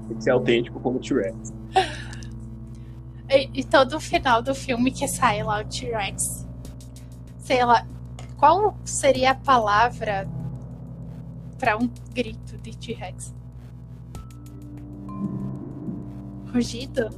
Tem 0.07 0.17
que 0.17 0.23
ser 0.23 0.31
autêntico 0.31 0.79
como 0.79 0.97
o 0.97 0.99
T-Rex. 0.99 1.53
E, 3.29 3.59
e 3.59 3.61
todo 3.61 3.97
o 3.97 3.99
final 3.99 4.41
do 4.41 4.55
filme 4.55 4.89
que 4.89 5.05
sai 5.05 5.43
lá 5.43 5.59
o 5.61 5.65
T-Rex. 5.65 6.47
Sei 7.39 7.61
lá. 7.65 7.85
Qual 8.37 8.73
seria 8.85 9.31
a 9.31 9.35
palavra 9.35 10.25
para 11.59 11.77
um 11.77 11.89
grito 12.13 12.57
de 12.59 12.77
T-Rex? 12.77 13.35
Rugido? 16.53 17.09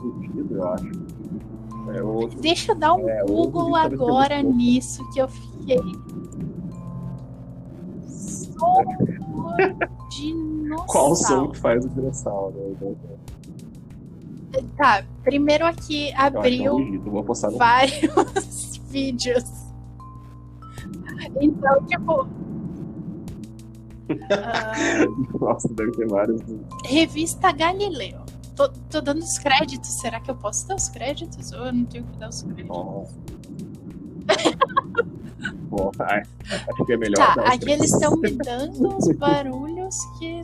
Fugido, 0.00 0.54
eu 0.54 0.68
acho. 0.68 0.90
É 1.94 2.02
outro. 2.02 2.40
Deixa 2.40 2.72
eu 2.72 2.76
dar 2.76 2.94
um 2.94 3.08
É, 3.08 3.24
Google 3.24 3.72
tem 3.72 3.82
agora 3.82 4.42
nisso 4.42 5.08
que 5.12 5.20
eu 5.20 5.28
fiquei. 5.28 5.80
Som 8.06 8.84
do 8.84 9.56
dinossauro. 10.10 10.86
Qual 10.86 11.10
o 11.10 11.16
som 11.16 11.48
que 11.48 11.58
faz 11.58 11.84
o 11.84 11.88
dinossauro? 11.88 12.76
Tá, 14.76 15.04
primeiro 15.22 15.64
aqui 15.64 16.08
é 16.08 16.16
abriu 16.16 16.78
no 16.78 17.22
vários 17.56 18.80
vídeos. 18.90 19.44
Então, 21.40 21.84
tipo. 21.84 22.26
ah, 24.32 25.38
Nossa, 25.40 25.68
deve 25.72 25.92
ter 25.92 26.08
vários. 26.08 26.40
revista 26.84 27.52
Galileu. 27.52 28.19
Tô, 28.60 28.68
tô 28.68 29.00
dando 29.00 29.22
os 29.22 29.38
créditos. 29.38 29.88
Será 29.88 30.20
que 30.20 30.30
eu 30.30 30.34
posso 30.34 30.68
dar 30.68 30.74
os 30.74 30.86
créditos? 30.90 31.50
Ou 31.52 31.64
eu 31.64 31.72
não 31.72 31.86
tenho 31.86 32.04
que 32.04 32.18
dar 32.18 32.28
os 32.28 32.42
créditos? 32.42 32.68
Bom, 35.70 35.90
ai, 35.98 36.22
acho 36.68 36.84
que 36.84 36.92
é 36.92 36.96
melhor. 36.98 37.34
Tá, 37.34 37.42
aqui 37.54 37.70
eles 37.70 37.90
estão 37.90 38.16
me 38.16 38.32
dando 38.32 38.94
uns 38.94 39.08
barulhos 39.16 39.96
que. 40.18 40.42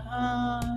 Ah, 0.00 0.74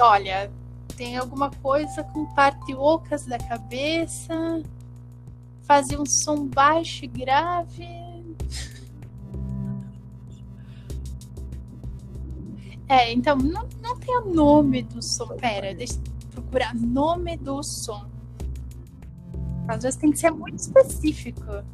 Olha, 0.00 0.50
tem 0.96 1.16
alguma 1.16 1.52
coisa 1.52 2.02
com 2.02 2.26
parte 2.34 2.74
ocas 2.74 3.26
da 3.26 3.38
cabeça. 3.38 4.60
Fazia 5.62 6.00
um 6.00 6.06
som 6.06 6.48
baixo 6.48 7.04
e 7.04 7.06
grave. 7.06 8.01
É, 12.88 13.12
então, 13.12 13.36
não, 13.36 13.66
não 13.82 13.98
tem 13.98 14.16
o 14.18 14.34
nome 14.34 14.82
do 14.82 15.02
som. 15.02 15.28
Pera, 15.36 15.74
deixa 15.74 15.94
eu 15.94 16.42
procurar 16.42 16.74
nome 16.74 17.36
do 17.36 17.62
som. 17.62 18.06
Às 19.68 19.82
vezes 19.82 19.98
tem 19.98 20.10
que 20.10 20.18
ser 20.18 20.30
muito 20.30 20.58
específico. 20.58 21.64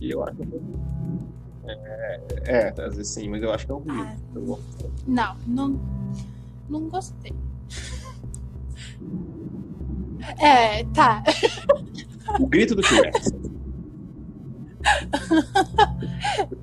E 0.00 0.10
eu 0.10 0.24
acho 0.24 0.36
que 0.36 0.42
é, 1.64 2.20
é, 2.44 2.68
às 2.70 2.96
vezes 2.96 3.12
sim, 3.12 3.28
mas 3.28 3.42
eu 3.42 3.52
acho 3.52 3.66
que 3.66 3.72
é 3.72 3.74
um 3.74 3.78
ruído. 3.78 4.02
Ah. 4.02 4.16
Eu 4.34 4.58
Não, 5.06 5.36
não, 5.46 5.80
não 6.68 6.88
gostei. 6.88 7.32
É, 10.38 10.84
tá. 10.86 11.22
O 12.40 12.46
grito 12.46 12.74
do 12.74 12.82
T-Rex. 12.82 13.32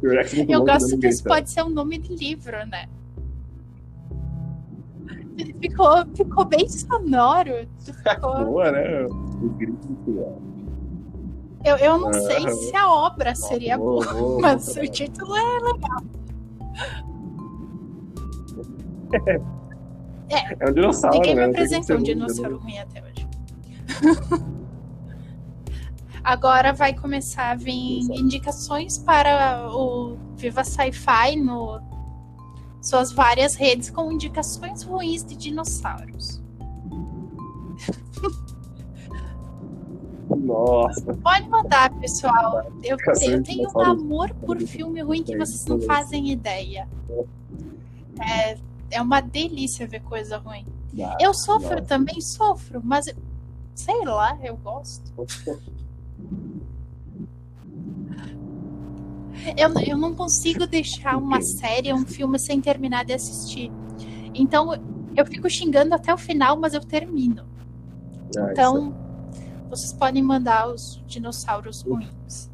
muito 0.02 0.52
Eu 0.52 0.64
gosto 0.66 0.98
que 0.98 1.08
isso 1.08 1.24
pode 1.24 1.50
ser 1.50 1.64
um 1.64 1.70
nome 1.70 1.98
de 1.98 2.16
livro, 2.16 2.58
né? 2.68 2.88
Ficou, 5.62 6.06
ficou 6.16 6.46
bem 6.46 6.68
sonoro. 6.68 7.68
Ficou- 7.80 8.46
Boa, 8.46 8.72
né? 8.72 9.08
Eu, 11.66 11.76
eu 11.78 11.98
não 11.98 12.14
sei 12.14 12.38
Aham. 12.46 12.50
se 12.56 12.76
a 12.76 12.90
obra 12.92 13.36
seria 13.36 13.78
boa, 13.78 14.06
vou- 14.06 14.42
mas 14.42 14.68
o 14.76 14.82
título 14.88 15.36
é 15.36 15.60
legal. 15.60 16.04
É 20.60 20.70
um 20.70 20.74
dinossauro, 20.74 21.18
Ninguém 21.18 21.36
né? 21.36 21.46
me 21.48 21.52
apresentou 21.52 21.98
um 21.98 22.04
dinossauro 22.04 22.58
ruim 22.58 22.78
até 22.80 23.02
hoje. 23.04 23.28
Agora 26.24 26.74
vai 26.74 26.94
começar 26.94 27.52
a 27.52 27.56
vir 27.56 28.02
indicações 28.12 28.98
para 28.98 29.70
o 29.72 30.18
Viva 30.36 30.64
Sci-Fi 30.64 31.36
no 31.38 31.82
suas 32.82 33.12
várias 33.12 33.56
redes 33.56 33.90
com 33.90 34.12
indicações 34.12 34.84
ruins 34.84 35.24
de 35.24 35.36
dinossauros. 35.36 36.42
Nossa, 40.38 41.14
Pode 41.16 41.50
mandar, 41.50 41.92
pessoal. 42.00 42.72
Eu, 42.84 42.98
eu 43.22 43.44
tenho 43.44 43.70
um 43.76 43.82
amor 43.82 44.34
por 44.36 44.60
filme 44.62 45.02
ruim 45.02 45.24
que 45.24 45.38
vocês 45.38 45.66
não 45.66 45.82
fazem 45.82 46.32
ideia. 46.32 46.88
É, 48.22 48.58
é 48.92 49.02
uma 49.02 49.22
delícia 49.22 49.88
ver 49.88 50.02
coisa 50.02 50.38
ruim. 50.38 50.66
dá. 50.94 51.18
Eu 51.20 51.34
sofro 51.34 51.82
também, 51.82 52.22
sofro, 52.22 52.82
mas 52.84 53.14
sei 53.76 54.06
lá, 54.06 54.38
eu 54.44 54.56
gosto. 54.58 55.12
Eu, 59.58 59.72
eu 59.86 59.98
não 59.98 60.14
consigo 60.14 60.68
deixar 60.68 61.18
uma 61.18 61.42
série, 61.42 61.94
um 61.94 62.06
filme 62.06 62.38
sem 62.40 62.60
terminar 62.62 63.06
de 63.06 63.14
assistir. 63.14 63.72
Então 64.34 64.74
eu 65.16 65.26
fico 65.26 65.50
xingando 65.50 65.94
até 65.96 66.14
o 66.14 66.18
final, 66.18 66.58
mas 66.58 66.74
eu 66.74 66.82
termino. 66.82 67.46
Ah, 68.38 68.50
Então 68.52 68.96
vocês 69.70 69.94
podem 69.94 70.24
mandar 70.24 70.68
os 70.68 71.02
dinossauros 71.06 71.82
ruins. 71.82 72.50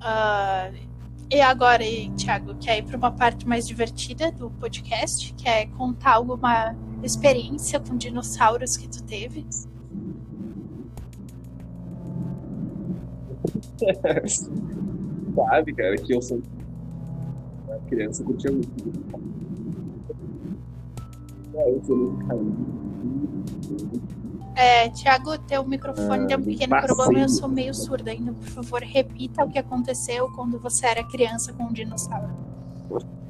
Ah, 0.00 0.70
e 1.30 1.40
agora, 1.40 1.84
Thiago, 2.16 2.54
quer 2.56 2.78
ir 2.78 2.82
para 2.82 2.96
uma 2.96 3.10
parte 3.10 3.46
mais 3.46 3.66
divertida 3.66 4.30
do 4.32 4.50
podcast? 4.50 5.32
Quer 5.34 5.66
contar 5.70 6.14
alguma 6.14 6.76
experiência 7.02 7.80
com 7.80 7.96
dinossauros 7.96 8.76
que 8.76 8.88
tu 8.88 9.02
teve? 9.02 9.46
Sabe, 15.34 15.72
cara, 15.74 15.96
que 15.96 16.14
eu 16.14 16.22
sou 16.22 16.40
uma 17.66 17.78
criança 17.88 18.22
que 18.24 18.30
eu 18.30 18.36
tinha 18.36 18.52
muito. 18.52 18.92
É, 21.54 21.70
muito. 21.70 22.18
É, 24.54 24.88
Tiago, 24.90 25.38
teu 25.38 25.64
microfone 25.66 26.24
Ah, 26.24 26.26
tem 26.26 26.36
um 26.36 26.42
pequeno 26.42 26.70
passeio. 26.70 26.96
problema, 26.96 27.24
eu 27.24 27.28
sou 27.28 27.48
meio 27.48 27.74
surda 27.74 28.10
ainda. 28.10 28.32
Por 28.32 28.48
favor, 28.48 28.82
repita 28.82 29.44
o 29.44 29.50
que 29.50 29.58
aconteceu 29.58 30.30
quando 30.32 30.58
você 30.58 30.86
era 30.86 31.02
criança 31.04 31.52
com 31.52 31.64
um 31.64 31.72
dinossauro. 31.72 32.28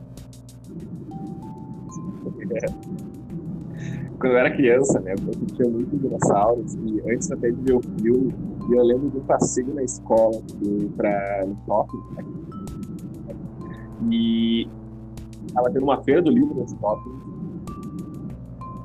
Quando 4.19 4.33
eu 4.35 4.39
era 4.39 4.51
criança, 4.55 5.01
né, 5.01 5.15
eu 5.15 5.47
tinha 5.57 5.69
muitos 5.69 6.01
dinossauros 6.01 6.75
e 6.75 7.01
antes 7.11 7.31
até 7.33 7.51
de 7.51 7.61
ver 7.61 7.75
o 7.75 7.81
filme, 7.81 8.33
eu 8.71 8.83
lembro 8.83 9.11
de 9.11 9.19
um 9.19 9.25
passeio 9.25 9.75
na 9.75 9.83
escola 9.83 10.41
pra 10.97 11.45
no 11.47 11.57
shopping. 11.67 12.03
E 14.11 14.69
tava 15.53 15.71
tendo 15.71 15.85
uma 15.85 16.03
feira 16.03 16.23
do 16.23 16.31
livro 16.31 16.55
no 16.55 16.69
shopping. 16.69 17.21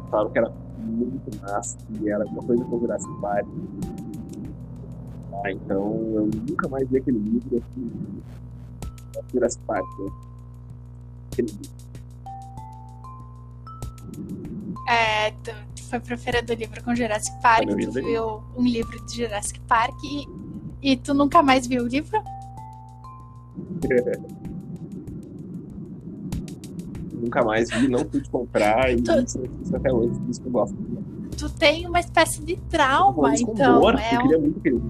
Falaram 0.09 0.32
que 0.32 0.38
era 0.38 0.53
muito 0.80 1.41
massa 1.41 1.78
e 1.99 2.09
era 2.09 2.23
alguma 2.23 2.43
coisa 2.43 2.65
o 2.65 2.80
Jurassic 2.80 3.21
Park. 3.21 3.47
Ah, 5.43 5.51
então 5.51 5.84
eu 6.13 6.30
nunca 6.49 6.67
mais 6.67 6.88
vi 6.89 6.97
aquele 6.97 7.19
livro 7.19 7.57
assim. 7.57 8.21
Jurassic 9.32 9.63
Park. 9.65 9.86
Né? 9.99 10.11
Aquele 11.32 11.49
livro. 11.49 11.78
É, 14.89 15.32
tu 15.43 15.51
foi 15.89 15.99
pra 15.99 16.17
Feira 16.17 16.41
do 16.41 16.53
Livro 16.53 16.83
com 16.83 16.93
Jurassic 16.95 17.41
Park, 17.41 17.67
tu 17.67 17.91
viu 17.91 18.43
um 18.57 18.63
livro 18.63 19.03
de 19.05 19.15
Jurassic 19.23 19.59
Park 19.61 19.93
e, 20.03 20.27
e 20.91 20.97
tu 20.97 21.13
nunca 21.13 21.41
mais 21.41 21.65
viu 21.67 21.83
o 21.83 21.88
livro? 21.88 22.21
nunca 27.13 27.43
mais 27.43 27.69
vi, 27.71 27.88
não 27.88 28.03
pude 28.05 28.29
comprar 28.29 28.91
e 28.91 29.01
Tô- 29.01 29.19
isso, 29.19 29.39
isso 29.63 29.75
até 29.75 29.91
hoje, 29.91 30.19
por 30.19 30.29
isso 30.29 30.41
que 30.41 30.47
eu 30.47 30.51
gosto. 30.51 30.75
Tu 31.38 31.49
tem 31.51 31.85
uma 31.88 31.99
espécie 31.99 32.41
de 32.43 32.55
trauma, 32.69 33.33
então. 33.35 33.79
dor, 33.81 33.95
é 33.99 34.15
eu 34.15 34.19
um- 34.19 34.21
queria 34.23 34.39
muito 34.39 34.59
aquele 34.59 34.81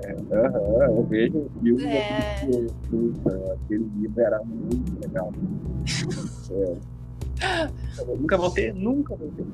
eu 0.00 1.02
vejo 1.04 1.38
o 1.38 1.50
filme 1.60 1.82
e 1.82 1.86
É. 1.88 2.42
eu 2.44 2.50
fico, 2.68 2.74
puta, 2.90 3.52
aquele 3.54 3.84
livro 3.96 4.20
era 4.20 4.42
muito 4.44 5.00
legal. 5.00 5.32
É. 6.50 6.76
Eu 7.98 8.16
nunca 8.16 8.36
vou 8.38 8.50
ter, 8.50 8.74
nunca 8.74 9.14
vou 9.14 9.28
ter. 9.30 9.44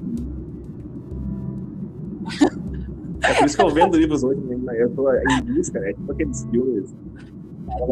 É 3.25 3.35
por 3.35 3.47
isso 3.47 3.57
que 3.57 3.63
eu 3.63 3.71
vendo 3.71 3.97
livros 3.97 4.23
hoje, 4.25 4.41
né? 4.41 4.57
eu 4.83 4.91
tô 4.91 5.13
em 5.13 5.43
busca, 5.55 5.79
né? 5.81 5.93
Tipo 5.93 6.13
aqueles 6.13 6.45
filmes. 6.51 6.93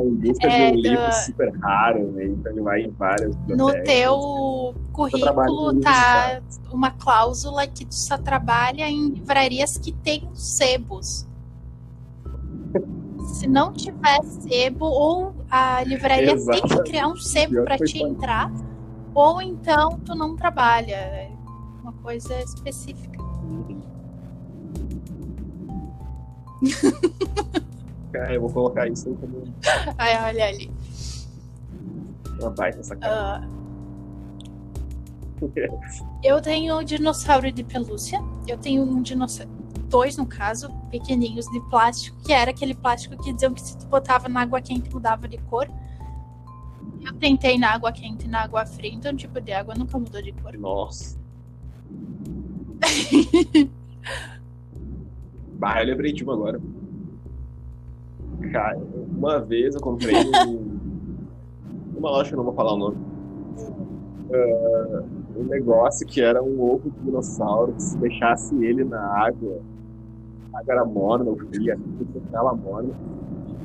em 0.04 0.14
busca 0.16 0.46
É, 0.48 0.56
de 0.56 0.62
um 0.62 0.76
do- 0.82 0.88
livro 0.88 1.12
super 1.24 1.50
raro, 1.60 2.10
né? 2.12 2.26
Então 2.26 2.52
ele 2.52 2.60
vai 2.62 2.82
em 2.82 2.90
várias 2.90 3.34
No 3.48 3.72
teu 3.84 4.74
currículo 4.92 5.80
tá 5.80 6.40
uma 6.72 6.90
cláusula 6.90 7.66
que 7.66 7.84
tu 7.84 7.94
só 7.94 8.18
trabalha 8.18 8.88
em 8.88 9.10
livrarias 9.10 9.78
que 9.78 9.92
tem 9.92 10.28
os 10.32 10.56
sebos. 10.56 11.26
Se 13.40 13.46
não 13.46 13.72
tiver 13.72 14.22
sebo, 14.22 14.84
ou 14.84 15.34
a 15.50 15.82
livraria 15.84 16.36
tem 16.36 16.60
que 16.60 16.82
criar 16.82 17.08
um 17.08 17.16
sebo 17.16 17.64
para 17.64 17.78
te 17.78 18.02
entrar, 18.02 18.52
ou 19.14 19.40
então 19.40 19.98
tu 20.00 20.14
não 20.14 20.36
trabalha. 20.36 20.92
É 20.92 21.32
uma 21.82 21.94
coisa 21.94 22.38
específica. 22.42 23.18
Cara, 28.12 28.34
eu 28.34 28.42
vou 28.42 28.50
colocar 28.50 28.86
isso 28.88 29.08
aí 29.08 29.16
como 29.16 29.42
Ai, 29.96 30.22
olha 30.22 30.46
ali. 30.46 30.70
uma 32.38 32.50
baita. 32.50 32.82
Ah, 33.00 33.40
eu 36.22 36.42
tenho 36.42 36.78
um 36.78 36.84
dinossauro 36.84 37.50
de 37.50 37.64
pelúcia. 37.64 38.20
Eu 38.46 38.58
tenho 38.58 38.82
um 38.82 39.00
dinossauro. 39.00 39.59
Dois, 39.90 40.16
no 40.16 40.24
caso, 40.24 40.70
pequenininhos 40.88 41.46
de 41.46 41.60
plástico, 41.68 42.16
que 42.24 42.32
era 42.32 42.52
aquele 42.52 42.74
plástico 42.74 43.20
que 43.20 43.32
diziam 43.32 43.52
que 43.52 43.60
se 43.60 43.76
tu 43.76 43.86
botava 43.86 44.28
na 44.28 44.42
água 44.42 44.60
quente 44.60 44.88
mudava 44.94 45.26
de 45.26 45.36
cor. 45.36 45.68
Eu 47.04 47.12
tentei 47.14 47.58
na 47.58 47.72
água 47.72 47.90
quente 47.90 48.26
e 48.26 48.28
na 48.28 48.42
água 48.42 48.64
fria, 48.64 48.94
então 48.94 49.16
tipo 49.16 49.40
de 49.40 49.52
água 49.52 49.74
nunca 49.76 49.98
mudou 49.98 50.22
de 50.22 50.30
cor. 50.30 50.56
Nossa. 50.56 51.18
bah, 55.58 55.82
eu 55.82 55.86
lembrei 55.86 56.12
de 56.12 56.22
uma 56.22 56.34
agora. 56.34 56.60
Cara, 58.52 58.78
uma 58.78 59.40
vez 59.40 59.74
eu 59.74 59.80
comprei 59.80 60.14
um, 60.14 60.78
uma 61.98 62.10
loja 62.10 62.28
que 62.28 62.34
eu 62.34 62.38
não 62.38 62.44
vou 62.44 62.54
falar 62.54 62.74
o 62.74 62.78
nome. 62.78 62.96
Ah, 64.32 65.02
um 65.36 65.44
negócio 65.44 66.06
que 66.06 66.20
era 66.20 66.40
um 66.40 66.62
ovo 66.62 66.90
de 66.90 67.00
dinossauro, 67.00 67.72
que 67.72 67.82
se 67.82 67.98
deixasse 67.98 68.54
ele 68.64 68.84
na 68.84 69.00
água 69.00 69.60
era 70.68 70.84
morna 70.84 71.34
fria, 71.36 71.76
você 71.76 72.04
deixava 72.12 72.48
ela 72.48 72.54
morna. 72.54 72.90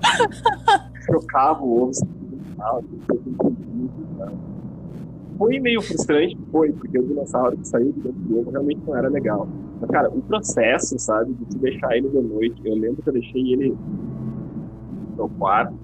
Trocava 1.05 1.63
o 1.63 1.83
ovo, 1.83 1.89
assim, 1.91 2.05
e 2.05 2.45
e 2.45 4.17
tal. 4.17 4.33
Foi 5.37 5.59
meio 5.59 5.81
frustrante, 5.81 6.37
foi, 6.51 6.71
porque 6.71 6.97
o 6.97 7.03
dinossauro 7.03 7.57
que 7.57 7.67
saiu 7.67 7.91
de 7.91 7.99
dentro 7.99 8.19
do 8.21 8.39
ovo 8.39 8.51
realmente 8.51 8.81
não 8.87 8.95
era 8.95 9.09
legal. 9.09 9.47
Mas, 9.81 9.89
cara, 9.89 10.09
o 10.09 10.21
processo, 10.21 10.97
sabe, 10.97 11.33
de 11.33 11.45
tu 11.45 11.57
deixar 11.57 11.95
ele 11.97 12.09
de 12.09 12.21
noite, 12.21 12.61
eu 12.63 12.73
lembro 12.73 13.01
que 13.01 13.09
eu 13.09 13.13
deixei 13.13 13.53
ele 13.53 13.77
no 15.17 15.29
quarto, 15.29 15.75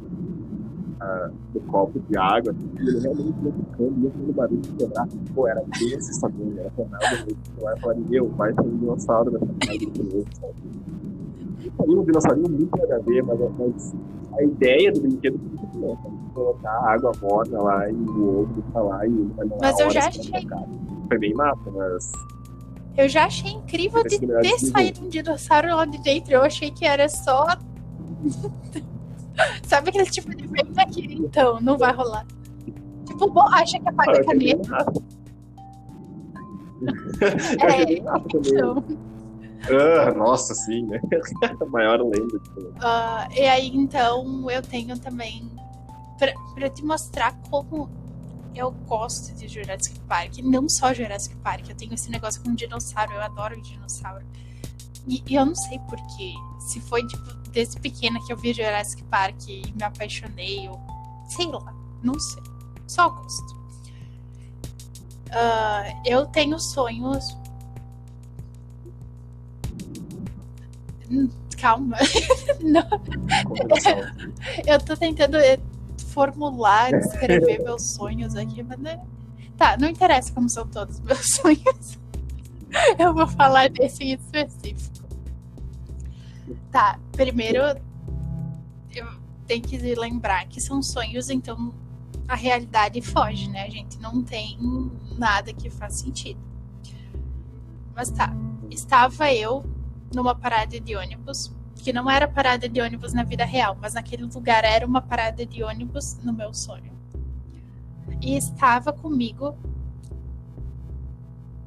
ah, 1.02 1.32
no 1.54 1.62
copo 1.62 2.00
de 2.00 2.18
água, 2.18 2.56
e 2.80 2.88
ele 2.88 3.00
realmente 3.00 3.36
ia 3.44 3.52
ficando, 3.52 4.04
ia 4.04 4.12
fazendo 4.12 4.34
barulho 4.34 4.62
de 4.62 4.72
quebrar. 4.72 5.08
Pô, 5.36 5.48
era 5.48 5.62
bem 5.80 5.96
assustador, 5.96 6.48
era 6.58 6.72
noite. 6.78 7.38
Eu 7.58 7.70
ia 7.70 7.78
falar, 7.78 7.96
meu, 7.96 8.30
vai 8.30 8.54
ter 8.54 8.62
um 8.62 8.78
dinossauro 8.78 9.32
nessa 9.32 9.46
casa 9.46 9.78
de 9.78 10.04
novo, 10.04 10.26
sabe? 10.40 10.54
Falei 11.78 11.98
um 11.98 12.04
dinossaurinho 12.04 12.50
muito 12.50 12.78
ver, 13.06 13.24
mas, 13.24 13.40
mas 13.58 13.96
a 14.38 14.44
ideia 14.44 14.92
do 14.92 15.02
brinquedo 15.02 15.40
foi 15.40 15.48
muito 15.50 15.68
boa? 15.78 15.98
Colocar 16.34 16.72
a 16.72 16.94
água 16.94 17.12
morna 17.22 17.62
lá 17.62 17.90
e 17.90 17.94
o 17.94 18.42
ovo 18.42 18.64
tá 18.74 18.82
lá 18.82 19.06
e 19.06 19.10
ele 19.10 19.34
vai 19.36 19.48
demorar 19.48 19.68
Mas 19.68 19.80
eu 19.80 19.90
já 19.90 20.08
achei. 20.08 20.32
Foi 21.08 21.20
bem 21.20 21.34
massa, 21.34 21.72
mas 21.72 22.12
Eu 22.98 23.10
já 23.10 23.26
achei 23.26 23.52
incrível 23.52 24.04
de 24.04 24.20
ter 24.20 24.60
saído 24.60 25.06
um 25.06 25.10
dinossauro 25.10 25.76
lá 25.76 25.86
de 25.86 26.02
dentro. 26.02 26.34
Eu 26.34 26.42
achei 26.42 26.72
que 26.72 26.86
era 26.86 27.08
só. 27.10 27.46
Sabe 29.64 29.90
aquele 29.90 30.06
tipo 30.06 30.36
de 30.36 30.46
vem 30.48 30.66
aqui? 30.78 31.18
Então, 31.20 31.60
não 31.62 31.78
vai 31.78 31.94
rolar. 31.94 32.26
Tipo, 33.06 33.30
bom, 33.32 33.48
acha 33.48 33.80
que 33.80 33.88
Ah, 33.88 33.92
apaga 33.92 34.12
eu 34.12 34.22
a 34.22 34.26
caneta. 34.26 34.86
É, 37.62 37.94
então. 37.94 38.84
Ah, 39.70 40.12
nossa, 40.12 40.54
sim, 40.54 40.86
né? 40.88 41.00
Maior 41.70 42.02
lenda. 42.02 42.42
Ah, 42.82 43.28
e 43.32 43.42
aí, 43.42 43.72
então, 43.76 44.50
eu 44.50 44.62
tenho 44.62 44.98
também. 44.98 45.50
Pra, 46.18 46.34
pra 46.54 46.70
te 46.70 46.84
mostrar 46.84 47.34
como 47.50 47.90
eu 48.56 48.72
gosto 48.88 49.34
de 49.36 49.48
Jurassic 49.48 50.00
Park. 50.02 50.38
Não 50.44 50.68
só 50.68 50.94
Jurassic 50.94 51.36
Park, 51.38 51.70
eu 51.70 51.76
tenho 51.76 51.94
esse 51.94 52.10
negócio 52.10 52.42
com 52.44 52.54
dinossauro, 52.54 53.14
eu 53.14 53.22
adoro 53.22 53.62
dinossauro. 53.62 54.26
E, 55.08 55.24
e 55.28 55.36
eu 55.36 55.46
não 55.46 55.56
sei 55.56 55.80
porquê. 55.80 56.34
Se 56.60 56.80
foi, 56.82 57.06
tipo, 57.08 57.34
desde 57.52 57.80
pequena 57.80 58.20
que 58.26 58.34
eu 58.34 58.38
vi 58.38 58.54
Jurassic 58.54 59.04
Park 59.06 59.48
e 59.48 59.62
me 59.76 59.84
apaixonei, 59.84 60.68
ou 60.70 60.80
sei 61.28 61.48
lá, 61.48 61.74
não 62.04 62.20
sei. 62.20 62.44
Só 62.88 63.10
gosto. 63.10 63.62
Ah, 65.32 65.84
eu 66.06 66.26
tenho 66.28 66.60
sonhos. 66.60 67.38
Calma. 71.58 71.98
não, 72.62 73.02
eu 74.66 74.80
tô 74.80 74.98
tentando 74.98 75.38
eh, 75.38 75.60
formular, 76.08 76.94
escrever 76.94 77.62
meus 77.64 77.94
sonhos 77.94 78.36
aqui, 78.36 78.64
mas 78.64 78.80
né? 78.80 79.00
Tá, 79.58 79.78
não 79.78 79.88
interessa 79.88 80.34
como 80.34 80.50
são 80.50 80.68
todos 80.68 80.96
os 80.96 81.02
meus 81.02 81.30
sonhos. 81.36 82.00
Eu 82.98 83.14
vou 83.14 83.28
falar 83.28 83.70
desse 83.70 84.04
em 84.04 84.14
específico. 84.14 85.06
Tá, 86.72 87.00
primeiro 87.12 87.60
eu 88.96 89.08
tenho 89.46 89.62
que 89.62 89.78
lembrar 89.78 90.48
que 90.48 90.62
são 90.62 90.82
sonhos, 90.82 91.30
então 91.30 91.74
a 92.28 92.36
realidade 92.36 93.02
foge, 93.02 93.50
né? 93.50 93.64
A 93.64 93.70
gente 93.70 94.00
não 94.00 94.24
tem 94.24 94.58
nada 95.18 95.54
que 95.54 95.70
faz 95.70 96.00
sentido. 96.00 96.40
Mas 97.94 98.10
tá, 98.10 98.34
estava 98.70 99.32
eu 99.34 99.64
numa 100.14 100.36
parada 100.36 100.80
de 100.80 100.96
ônibus 100.96 101.52
que 101.82 101.92
não 101.92 102.10
era 102.10 102.28
parada 102.28 102.70
de 102.70 102.80
ônibus 102.80 103.12
na 103.12 103.24
vida 103.24 103.44
real, 103.44 103.76
mas 103.82 103.96
naquele 103.96 104.24
lugar 104.24 104.64
era 104.64 104.86
uma 104.86 105.02
parada 105.02 105.46
de 105.46 105.64
ônibus 105.64 106.20
no 106.24 106.32
meu 106.32 106.54
sonho. 106.54 106.94
E 108.22 108.38
estava 108.38 108.94
comigo. 108.94 109.56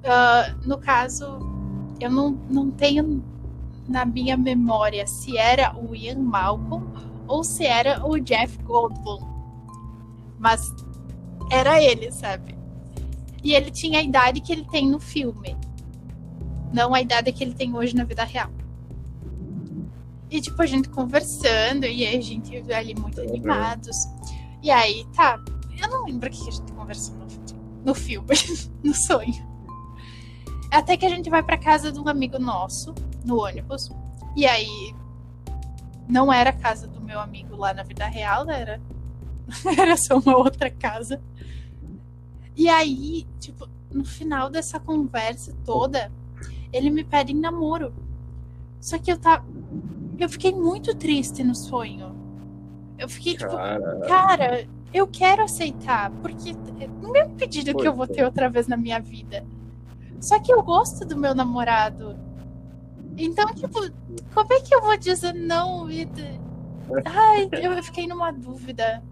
ah, 0.05 0.55
no 0.65 0.79
caso, 0.79 1.39
eu 2.01 2.11
não, 2.11 2.31
não 2.49 2.71
tenho 2.71 3.25
na 3.89 4.05
minha 4.05 4.37
memória 4.37 5.07
se 5.07 5.37
era 5.37 5.77
o 5.77 5.95
Ian 5.95 6.21
Malcolm 6.21 6.87
ou 7.27 7.43
se 7.43 7.65
era 7.65 8.07
o 8.07 8.19
Jeff 8.19 8.57
Goldblum. 8.63 9.19
Mas 10.39 10.73
era 11.51 11.83
ele, 11.83 12.13
sabe? 12.13 12.55
E 13.43 13.53
ele 13.53 13.71
tinha 13.71 13.99
a 13.99 14.03
idade 14.03 14.41
que 14.41 14.53
ele 14.53 14.65
tem 14.71 14.89
no 14.89 15.01
filme. 15.01 15.57
Não 16.75 16.93
a 16.93 17.01
idade 17.01 17.31
que 17.33 17.45
ele 17.45 17.55
tem 17.55 17.73
hoje 17.77 17.95
na 17.95 18.03
vida 18.03 18.25
real. 18.25 18.51
E, 20.29 20.41
tipo, 20.41 20.61
a 20.61 20.67
gente 20.67 20.89
conversando 20.89 21.87
e 21.87 22.05
a 22.05 22.21
gente 22.21 22.57
ali 22.73 22.97
muito 22.97 23.21
Uhum. 23.21 23.29
animados. 23.29 23.97
E 24.61 24.73
aí, 24.73 25.07
tá. 25.15 25.39
Eu 25.81 25.89
não 25.89 26.05
lembro 26.05 26.29
o 26.29 26.33
que 26.33 26.49
a 26.49 26.51
gente 26.51 26.73
conversou 26.73 27.15
no, 27.15 27.27
no 27.85 27.95
filme, 27.95 28.27
no 28.83 28.93
sonho. 28.93 29.55
Até 30.69 30.97
que 30.97 31.07
a 31.07 31.09
gente 31.09 31.31
vai 31.31 31.45
pra 31.45 31.57
casa 31.57 31.93
de 31.93 32.01
um 32.01 32.09
amigo 32.09 32.41
nosso, 32.41 32.93
no 33.25 33.41
ônibus. 33.41 33.89
E 34.37 34.45
aí. 34.45 34.93
Não 36.09 36.31
era 36.33 36.51
a 36.51 36.53
casa 36.53 36.89
do 36.89 37.01
meu 37.01 37.21
amigo 37.21 37.55
lá 37.57 37.73
na 37.73 37.85
vida 37.85 38.05
real, 38.07 38.45
né? 38.45 38.61
era. 38.61 38.81
era 39.81 39.97
só 39.97 40.19
uma 40.19 40.37
outra 40.37 40.69
casa. 40.71 41.23
E 42.57 42.69
aí, 42.69 43.27
tipo, 43.39 43.69
no 43.93 44.05
final 44.05 44.51
dessa 44.51 44.81
conversa 44.81 45.55
toda, 45.65 46.11
ele 46.75 46.91
me 46.91 47.05
pede 47.05 47.33
em 47.33 47.39
namoro. 47.39 47.95
Só 48.81 48.99
que 48.99 49.11
eu 49.11 49.17
tava. 49.17 49.45
Eu 50.19 50.29
fiquei 50.29 50.53
muito 50.53 50.95
triste 50.95 51.43
no 51.45 51.55
sonho. 51.55 52.15
Eu 52.99 53.09
fiquei 53.09 53.37
tipo, 53.37 53.51
Cara, 53.51 54.01
cara, 54.07 54.69
eu 54.93 55.07
quero 55.07 55.43
aceitar, 55.45 56.11
porque 56.11 56.53
não 57.01 57.15
é 57.15 57.25
um 57.25 57.35
pedido 57.35 57.75
que 57.77 57.87
eu 57.87 57.95
vou 57.95 58.07
Pois 58.07 58.11
é. 58.11 58.15
ter 58.21 58.25
outra 58.25 58.51
vez 58.51 58.67
na 58.67 58.77
minha 58.77 59.01
vida. 59.01 59.45
Só 60.21 60.39
que 60.41 60.53
eu 60.53 60.63
gosto 60.63 61.05
do 61.05 61.17
meu 61.17 61.35
namorado. 61.35 62.17
Então, 63.17 63.47
tipo, 63.55 63.81
como 64.33 64.53
é 64.53 64.61
que 64.61 64.75
eu 64.75 64.83
vou 64.83 64.97
dizer 64.97 65.33
não? 65.33 65.87
Ai, 67.07 67.49
eu 67.53 67.83
fiquei 67.83 68.07
numa 68.07 68.33
dúvida. 68.33 69.03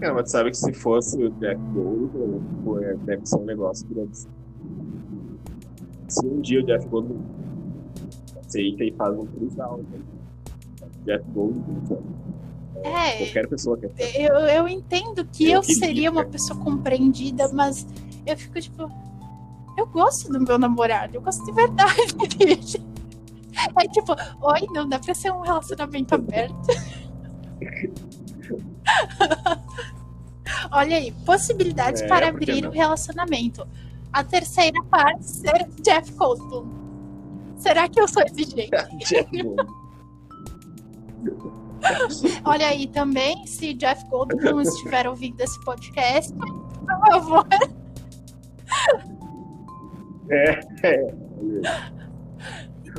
Cara, 0.00 0.14
mas 0.14 0.30
sabe 0.30 0.50
que 0.50 0.56
se 0.56 0.72
fosse 0.72 1.16
o 1.22 1.30
Jack 1.40 1.60
Gold, 1.72 2.84
é- 2.84 2.94
deve 3.04 3.26
ser 3.26 3.36
um 3.36 3.44
negócio 3.44 3.86
grande. 3.88 4.16
Se 6.08 6.26
um 6.26 6.40
dia 6.40 6.60
o 6.60 6.66
Jeff 6.66 6.86
Goldblum 6.88 7.20
aceita 8.44 8.84
e 8.84 8.92
faz 8.92 9.16
um 9.18 9.26
trisal, 9.26 9.78
né? 9.78 9.98
Jeff 11.04 11.24
pô, 11.32 11.52
É, 12.84 13.18
qualquer 13.24 13.48
pessoa 13.48 13.76
quer. 13.76 13.90
eu, 14.14 14.34
eu 14.36 14.68
entendo 14.68 15.24
que 15.24 15.50
Eu 15.50 15.56
eu 15.56 15.62
seria 15.62 16.10
uma 16.10 16.24
pessoa 16.24 16.58
compreendida, 16.60 17.50
mas 17.52 17.86
eu 18.24 18.36
fico 18.36 18.60
tipo. 18.60 18.90
Eu 19.76 19.86
gosto 19.88 20.32
do 20.32 20.40
meu 20.40 20.58
namorado, 20.58 21.16
eu 21.16 21.20
gosto 21.20 21.44
de 21.44 21.52
verdade 21.52 22.14
dele. 22.38 22.60
É 23.78 23.88
tipo, 23.88 24.12
oi, 24.42 24.60
não 24.72 24.88
dá 24.88 24.98
pra 24.98 25.14
ser 25.14 25.32
um 25.32 25.40
relacionamento 25.40 26.14
aberto. 26.14 26.54
Olha 30.72 30.96
aí, 30.96 31.12
possibilidades 31.24 32.02
É, 32.02 32.08
para 32.08 32.28
abrir 32.28 32.66
o 32.66 32.70
relacionamento. 32.70 33.66
A 34.12 34.24
terceira 34.24 34.82
parte 34.84 35.24
ser 35.24 35.66
Jeff 35.82 36.12
Goldblum. 36.12 36.66
Será 37.58 37.88
que 37.88 38.00
eu 38.00 38.08
sou 38.08 38.22
exigente? 38.22 38.70
Jeff. 39.06 39.28
Olha 42.44 42.68
aí 42.68 42.86
também, 42.88 43.46
se 43.46 43.72
Jeff 43.74 44.04
Goldblum 44.08 44.60
estiver 44.60 45.06
ouvindo 45.08 45.40
esse 45.40 45.58
podcast, 45.64 46.32
por 46.34 46.48
favor, 47.10 47.46
É, 50.28 50.58
é. 50.82 51.14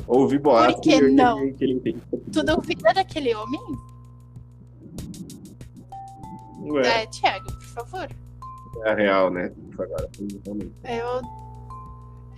Ouvi 0.06 0.38
boato 0.38 0.72
Por 0.74 0.80
que 0.80 0.98
que, 0.98 1.08
não? 1.10 1.38
ele- 1.40 1.52
que 1.52 1.64
ele 1.64 2.00
tu 2.32 2.42
duvida 2.42 2.94
daquele 2.94 3.34
homem? 3.34 3.60
Ué, 6.62 7.02
É, 7.02 7.06
Thiago, 7.06 7.46
favor. 7.86 8.08
é 8.84 8.90
a 8.90 8.94
real, 8.94 9.30
né? 9.30 9.52
Agora. 9.72 10.10
Eu... 10.84 11.22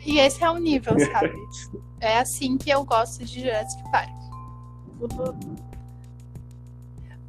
E 0.04 0.18
esse 0.18 0.42
é 0.42 0.50
o 0.50 0.58
nível, 0.58 0.98
sabe? 1.12 1.32
É 2.02 2.18
assim 2.18 2.56
que 2.56 2.70
eu 2.70 2.82
gosto 2.82 3.22
de 3.26 3.40
Jurassic 3.42 3.82
Park. 3.90 4.10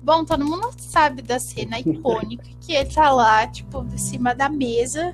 Bom, 0.01 0.23
todo 0.23 0.45
mundo 0.45 0.71
sabe 0.77 1.21
da 1.21 1.39
cena 1.39 1.77
icônica 1.77 2.45
que 2.61 2.73
ele 2.73 2.89
tá 2.89 3.11
lá, 3.11 3.45
tipo, 3.47 3.83
de 3.83 3.99
cima 3.99 4.33
da 4.33 4.47
mesa, 4.47 5.13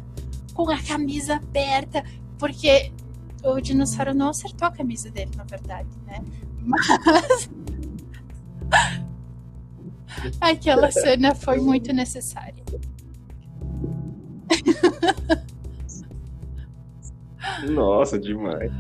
com 0.54 0.70
a 0.70 0.82
camisa 0.82 1.38
aberta, 1.38 2.04
porque 2.38 2.92
o 3.44 3.60
dinossauro 3.60 4.14
não 4.14 4.30
acertou 4.30 4.68
a 4.68 4.72
camisa 4.72 5.10
dele, 5.10 5.32
na 5.36 5.44
verdade, 5.44 5.90
né? 6.06 6.24
Mas. 6.64 7.50
Aquela 10.42 10.92
cena 10.92 11.36
foi 11.36 11.60
muito 11.60 11.94
necessária. 11.94 12.64
Nossa, 17.70 18.20
demais. 18.20 18.72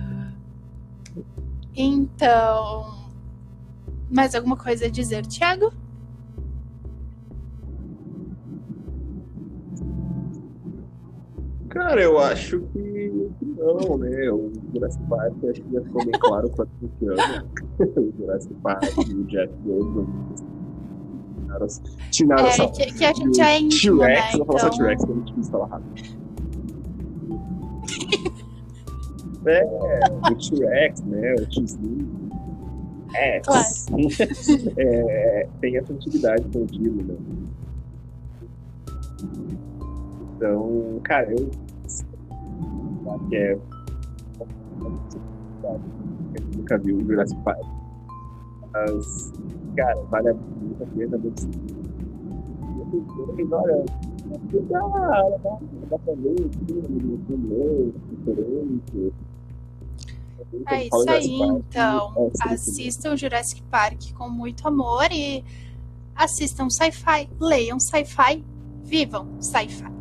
Então. 1.75 2.95
Mais 4.09 4.33
alguma 4.33 4.55
coisa 4.55 4.85
a 4.85 4.89
dizer, 4.89 5.25
Thiago? 5.25 5.73
Cara, 11.69 12.01
eu 12.01 12.17
acho 12.17 12.61
que 12.73 13.29
não, 13.41 13.97
né? 13.97 14.31
O 14.31 14.51
Jurassic 14.73 15.03
Park 15.07 15.33
acho 15.49 15.61
que 15.61 15.73
já 15.73 15.81
ficou 15.81 16.05
bem 16.05 16.19
claro 16.19 16.49
quanto 16.49 16.71
funciona. 16.79 17.45
o 17.79 18.13
Jurassic 18.17 18.53
Park 18.55 18.83
e 19.07 19.13
o 19.13 19.23
Jeff 19.25 19.53
Goldblum. 19.63 20.56
Tiraram 22.11 22.45
É, 22.45 22.49
essa. 22.49 22.67
que, 22.67 22.93
que 22.93 23.05
a 23.05 23.13
gente 23.13 23.41
é 23.41 23.59
íntimo, 23.59 23.97
né? 24.01 24.15
T-Rex, 24.15 24.33
eu 24.33 24.45
vou 24.45 24.45
falar 24.45 24.59
só 24.59 24.67
Então, 24.67 24.77
T-Rex, 24.77 25.05
que 25.05 25.11
eu 25.11 25.15
não 25.15 25.23
quis 25.23 25.49
falar 25.49 25.67
rápido. 25.67 26.17
É, 29.45 29.63
o 30.29 30.35
T-Rex, 30.35 31.01
né? 31.03 31.35
O 31.35 31.43
X-Wing. 31.53 32.29
É, 33.15 33.39
Claro. 33.39 33.65
é, 34.77 35.47
tem 35.61 35.77
essa 35.77 35.93
antiguidade 35.93 36.43
com 36.51 36.63
o 36.63 36.65
Dino, 36.65 37.01
né? 37.03 37.15
Então, 40.35 40.99
cara, 41.03 41.31
eu 41.31 41.49
acho 43.09 43.29
que 43.29 43.35
é. 43.37 43.57
Eu 45.63 45.81
nunca 46.57 46.77
vi 46.77 46.93
o 46.93 47.05
Jurassic 47.05 47.41
Park. 47.43 47.61
Mas, 48.73 49.31
cara, 49.77 50.01
vale 50.09 50.33
muito 50.33 50.83
a 50.83 50.87
pena 50.87 51.17
filme. 52.87 53.53
Olha, 53.53 53.85
dá, 54.69 54.79
dá, 55.89 55.99
pra 55.99 56.13
ver 56.15 56.35
o 56.35 56.49
filme, 56.65 57.13
o 57.13 57.93
diferente. 58.09 59.13
é 60.67 60.85
isso 60.85 61.09
aí, 61.09 61.41
então. 61.41 62.13
é, 62.17 62.29
sim, 62.29 62.31
sim. 62.33 62.53
Assistam 62.53 63.15
Jurassic 63.15 63.61
Park 63.63 64.13
com 64.17 64.29
muito 64.29 64.67
amor 64.67 65.11
e 65.11 65.43
assistam 66.15 66.69
sci-fi, 66.69 67.29
leiam 67.39 67.79
sci-fi, 67.79 68.43
vivam 68.83 69.27
sci-fi. 69.39 69.96